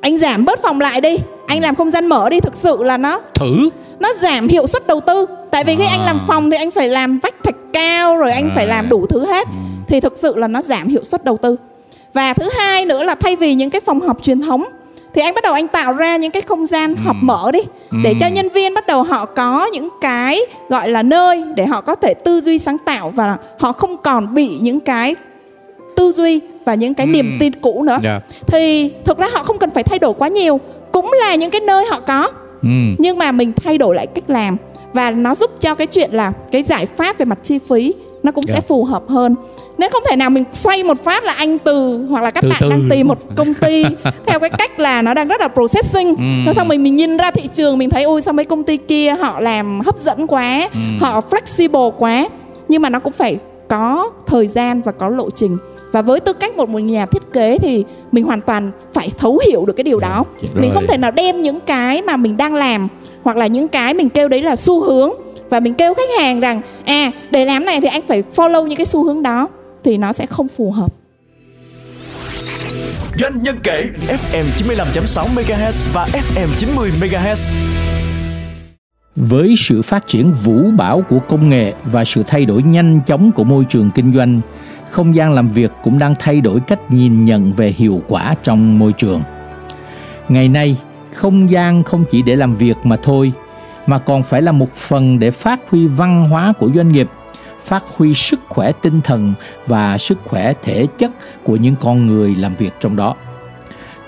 anh 0.00 0.18
giảm 0.18 0.44
bớt 0.44 0.62
phòng 0.62 0.80
lại 0.80 1.00
đi 1.00 1.18
anh 1.46 1.60
làm 1.60 1.74
không 1.74 1.90
gian 1.90 2.06
mở 2.06 2.30
đi. 2.30 2.40
Thực 2.40 2.54
sự 2.54 2.82
là 2.82 2.96
nó 2.96 3.20
thử. 3.34 3.68
nó 4.00 4.12
giảm 4.20 4.48
hiệu 4.48 4.66
suất 4.66 4.86
đầu 4.86 5.00
tư. 5.00 5.26
Tại 5.50 5.64
vì 5.64 5.76
khi 5.76 5.84
anh 5.90 6.00
làm 6.04 6.18
phòng 6.26 6.50
thì 6.50 6.56
anh 6.56 6.70
phải 6.70 6.88
làm 6.88 7.18
vách 7.18 7.34
thạch 7.44 7.54
cao 7.72 8.16
rồi 8.16 8.32
anh 8.32 8.50
phải 8.54 8.66
làm 8.66 8.88
đủ 8.88 9.06
thứ 9.06 9.26
hết. 9.26 9.48
Thì 9.88 10.00
thực 10.00 10.18
sự 10.18 10.36
là 10.36 10.48
nó 10.48 10.62
giảm 10.62 10.88
hiệu 10.88 11.04
suất 11.04 11.24
đầu 11.24 11.36
tư 11.36 11.56
và 12.14 12.34
thứ 12.34 12.48
hai 12.58 12.84
nữa 12.84 13.02
là 13.02 13.14
thay 13.14 13.36
vì 13.36 13.54
những 13.54 13.70
cái 13.70 13.80
phòng 13.80 14.00
họp 14.00 14.22
truyền 14.22 14.40
thống 14.40 14.64
thì 15.14 15.22
anh 15.22 15.34
bắt 15.34 15.44
đầu 15.44 15.52
anh 15.52 15.68
tạo 15.68 15.92
ra 15.92 16.16
những 16.16 16.30
cái 16.30 16.42
không 16.42 16.66
gian 16.66 16.94
họp 16.94 17.16
mở 17.20 17.50
đi 17.52 17.60
để 18.02 18.14
cho 18.20 18.26
nhân 18.26 18.48
viên 18.48 18.74
bắt 18.74 18.86
đầu 18.86 19.02
họ 19.02 19.24
có 19.24 19.66
những 19.72 19.88
cái 20.00 20.40
gọi 20.68 20.88
là 20.88 21.02
nơi 21.02 21.44
để 21.56 21.66
họ 21.66 21.80
có 21.80 21.94
thể 21.94 22.14
tư 22.14 22.40
duy 22.40 22.58
sáng 22.58 22.78
tạo 22.78 23.10
và 23.10 23.36
họ 23.58 23.72
không 23.72 23.96
còn 23.96 24.34
bị 24.34 24.48
những 24.60 24.80
cái 24.80 25.14
tư 25.96 26.12
duy 26.12 26.40
và 26.64 26.74
những 26.74 26.94
cái 26.94 27.06
niềm 27.06 27.36
tin 27.40 27.52
cũ 27.52 27.82
nữa. 27.82 27.98
Dạ. 28.02 28.20
thì 28.46 28.92
thực 29.04 29.18
ra 29.18 29.28
họ 29.32 29.42
không 29.42 29.58
cần 29.58 29.70
phải 29.70 29.82
thay 29.82 29.98
đổi 29.98 30.14
quá 30.14 30.28
nhiều 30.28 30.60
cũng 30.92 31.12
là 31.20 31.34
những 31.34 31.50
cái 31.50 31.60
nơi 31.60 31.84
họ 31.90 32.00
có. 32.00 32.28
Ừ. 32.62 32.68
nhưng 32.98 33.18
mà 33.18 33.32
mình 33.32 33.52
thay 33.52 33.78
đổi 33.78 33.94
lại 33.94 34.06
cách 34.06 34.30
làm 34.30 34.56
và 34.92 35.10
nó 35.10 35.34
giúp 35.34 35.50
cho 35.60 35.74
cái 35.74 35.86
chuyện 35.86 36.10
là 36.12 36.32
cái 36.52 36.62
giải 36.62 36.86
pháp 36.86 37.18
về 37.18 37.24
mặt 37.24 37.38
chi 37.42 37.58
phí 37.68 37.92
nó 38.22 38.32
cũng 38.32 38.44
Dạ. 38.48 38.54
sẽ 38.54 38.60
phù 38.60 38.84
hợp 38.84 39.02
hơn 39.08 39.34
nên 39.78 39.90
không 39.90 40.02
thể 40.10 40.16
nào 40.16 40.30
mình 40.30 40.44
xoay 40.52 40.82
một 40.82 41.04
phát 41.04 41.24
là 41.24 41.32
anh 41.32 41.58
từ 41.58 42.06
hoặc 42.10 42.22
là 42.24 42.30
các 42.30 42.40
Từ 42.42 42.48
bạn 42.48 42.58
từ. 42.60 42.70
đang 42.70 42.82
tìm 42.90 43.08
một 43.08 43.18
công 43.36 43.54
ty 43.54 43.84
theo 44.26 44.38
cái 44.38 44.50
cách 44.50 44.80
là 44.80 45.02
nó 45.02 45.14
đang 45.14 45.28
rất 45.28 45.40
là 45.40 45.48
processing 45.48 46.08
Ừ. 46.16 46.22
nó 46.46 46.52
xong 46.52 46.68
mình 46.68 46.82
mình 46.82 46.96
nhìn 46.96 47.16
ra 47.16 47.30
thị 47.30 47.42
trường 47.54 47.78
mình 47.78 47.90
thấy 47.90 48.02
ôi 48.02 48.22
sao 48.22 48.34
mấy 48.34 48.44
công 48.44 48.64
ty 48.64 48.76
kia 48.76 49.14
họ 49.20 49.40
làm 49.40 49.80
hấp 49.80 49.98
dẫn 50.00 50.26
quá 50.26 50.68
Ừ. 50.72 50.78
họ 51.00 51.20
flexible 51.30 51.90
quá 51.90 52.28
nhưng 52.68 52.82
mà 52.82 52.90
nó 52.90 52.98
cũng 52.98 53.12
phải 53.12 53.38
có 53.68 54.10
thời 54.26 54.46
gian 54.46 54.82
và 54.82 54.92
có 54.92 55.08
lộ 55.08 55.30
trình 55.30 55.56
và 55.92 56.02
với 56.02 56.20
tư 56.20 56.32
cách 56.32 56.56
một 56.56 56.68
một 56.68 56.78
nhà 56.78 57.06
thiết 57.06 57.22
kế 57.32 57.58
thì 57.58 57.84
mình 58.12 58.24
hoàn 58.24 58.40
toàn 58.40 58.70
phải 58.92 59.10
thấu 59.18 59.40
hiểu 59.48 59.64
được 59.66 59.72
cái 59.72 59.84
điều 59.84 60.00
đó 60.00 60.24
Dạ, 60.42 60.48
mình 60.54 60.70
không 60.74 60.86
thể 60.88 60.96
nào 60.96 61.10
đem 61.10 61.42
những 61.42 61.60
cái 61.60 62.02
mà 62.02 62.16
mình 62.16 62.36
đang 62.36 62.54
làm 62.54 62.88
hoặc 63.22 63.36
là 63.36 63.46
những 63.46 63.68
cái 63.68 63.94
mình 63.94 64.08
kêu 64.08 64.28
đấy 64.28 64.42
là 64.42 64.56
xu 64.56 64.80
hướng 64.82 65.10
và 65.52 65.60
mình 65.60 65.74
kêu 65.74 65.94
khách 65.94 66.08
hàng 66.18 66.40
rằng 66.40 66.60
à 66.86 67.10
để 67.30 67.44
làm 67.44 67.64
này 67.64 67.80
thì 67.80 67.88
anh 67.88 68.02
phải 68.08 68.22
follow 68.36 68.66
những 68.66 68.76
cái 68.76 68.86
xu 68.86 69.04
hướng 69.04 69.22
đó 69.22 69.48
thì 69.84 69.96
nó 69.96 70.12
sẽ 70.12 70.26
không 70.26 70.48
phù 70.48 70.70
hợp 70.70 70.94
Doanh 73.18 73.42
nhân 73.42 73.56
kể 73.62 73.84
FM 74.08 74.44
95.6 74.56 75.26
MHz 75.34 75.92
và 75.92 76.06
FM 76.06 76.48
90 76.58 76.90
MHz. 77.00 77.52
Với 79.16 79.54
sự 79.58 79.82
phát 79.82 80.06
triển 80.06 80.32
vũ 80.32 80.70
bão 80.76 81.02
của 81.10 81.18
công 81.28 81.48
nghệ 81.48 81.72
và 81.84 82.04
sự 82.04 82.22
thay 82.26 82.44
đổi 82.44 82.62
nhanh 82.62 83.00
chóng 83.06 83.32
của 83.32 83.44
môi 83.44 83.64
trường 83.64 83.90
kinh 83.94 84.12
doanh, 84.14 84.40
không 84.90 85.14
gian 85.14 85.32
làm 85.32 85.48
việc 85.48 85.70
cũng 85.82 85.98
đang 85.98 86.14
thay 86.18 86.40
đổi 86.40 86.60
cách 86.60 86.90
nhìn 86.90 87.24
nhận 87.24 87.52
về 87.52 87.68
hiệu 87.68 88.02
quả 88.08 88.34
trong 88.42 88.78
môi 88.78 88.92
trường. 88.92 89.22
Ngày 90.28 90.48
nay, 90.48 90.76
không 91.12 91.50
gian 91.50 91.84
không 91.84 92.04
chỉ 92.10 92.22
để 92.22 92.36
làm 92.36 92.56
việc 92.56 92.76
mà 92.84 92.96
thôi, 92.96 93.32
mà 93.86 93.98
còn 93.98 94.22
phải 94.22 94.42
là 94.42 94.52
một 94.52 94.74
phần 94.74 95.18
để 95.18 95.30
phát 95.30 95.60
huy 95.70 95.86
văn 95.86 96.28
hóa 96.28 96.52
của 96.58 96.70
doanh 96.74 96.92
nghiệp, 96.92 97.08
phát 97.64 97.84
huy 97.96 98.14
sức 98.14 98.40
khỏe 98.48 98.72
tinh 98.72 99.00
thần 99.00 99.34
và 99.66 99.98
sức 99.98 100.18
khỏe 100.24 100.52
thể 100.62 100.86
chất 100.98 101.10
của 101.44 101.56
những 101.56 101.76
con 101.76 102.06
người 102.06 102.34
làm 102.34 102.54
việc 102.54 102.72
trong 102.80 102.96
đó. 102.96 103.14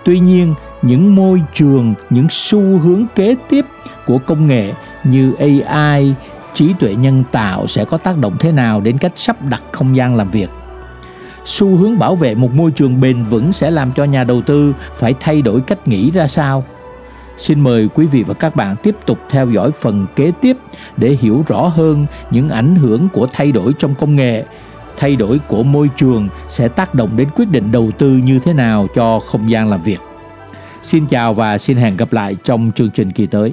Tuy 0.05 0.21
nhiên, 0.21 0.55
những 0.83 1.15
môi 1.15 1.43
trường, 1.55 1.95
những 2.11 2.27
xu 2.31 2.79
hướng 2.79 3.07
kế 3.15 3.37
tiếp 3.49 3.65
của 4.07 4.19
công 4.19 4.47
nghệ 4.47 4.73
như 5.05 5.35
AI, 5.35 6.15
trí 6.55 6.75
tuệ 6.81 6.95
nhân 6.95 7.25
tạo 7.33 7.67
sẽ 7.67 7.85
có 7.85 7.99
tác 7.99 8.19
động 8.19 8.37
thế 8.41 8.53
nào 8.53 8.81
đến 8.81 8.99
cách 8.99 9.13
sắp 9.15 9.37
đặt 9.51 9.63
không 9.73 9.97
gian 9.97 10.17
làm 10.17 10.31
việc? 10.31 10.51
Xu 11.45 11.77
hướng 11.77 11.99
bảo 11.99 12.17
vệ 12.17 12.35
một 12.35 12.53
môi 12.53 12.71
trường 12.71 13.01
bền 13.01 13.25
vững 13.25 13.53
sẽ 13.53 13.71
làm 13.71 13.93
cho 13.93 14.05
nhà 14.05 14.25
đầu 14.25 14.43
tư 14.43 14.73
phải 14.95 15.15
thay 15.21 15.43
đổi 15.43 15.61
cách 15.61 15.89
nghĩ 15.89 16.11
ra 16.11 16.27
sao? 16.27 16.65
Xin 17.37 17.61
mời 17.61 17.89
quý 17.95 18.07
vị 18.07 18.23
và 18.23 18.35
các 18.35 18.57
bạn 18.57 18.77
tiếp 18.83 18.97
tục 19.07 19.19
theo 19.31 19.51
dõi 19.51 19.71
phần 19.71 20.07
kế 20.17 20.33
tiếp 20.41 20.57
để 20.97 21.11
hiểu 21.21 21.45
rõ 21.47 21.69
hơn 21.69 22.07
những 22.31 22.49
ảnh 22.49 22.77
hưởng 22.77 23.09
của 23.13 23.27
thay 23.33 23.53
đổi 23.53 23.73
trong 23.79 23.95
công 23.95 24.17
nghệ, 24.17 24.45
thay 24.97 25.17
đổi 25.17 25.41
của 25.49 25.63
môi 25.63 25.89
trường 25.97 26.29
sẽ 26.49 26.69
tác 26.69 26.95
động 26.95 27.17
đến 27.17 27.29
quyết 27.37 27.51
định 27.51 27.73
đầu 27.73 27.91
tư 27.99 28.09
như 28.09 28.39
thế 28.39 28.53
nào 28.53 28.87
cho 28.95 29.19
không 29.19 29.51
gian 29.51 29.71
làm 29.71 29.83
việc. 29.83 29.99
Xin 30.83 31.07
chào 31.07 31.35
và 31.35 31.59
xin 31.59 31.77
hẹn 31.77 31.97
gặp 31.97 32.13
lại 32.13 32.37
trong 32.45 32.73
chương 32.75 32.91
trình 32.91 33.11
kỳ 33.11 33.27
tới. 33.27 33.53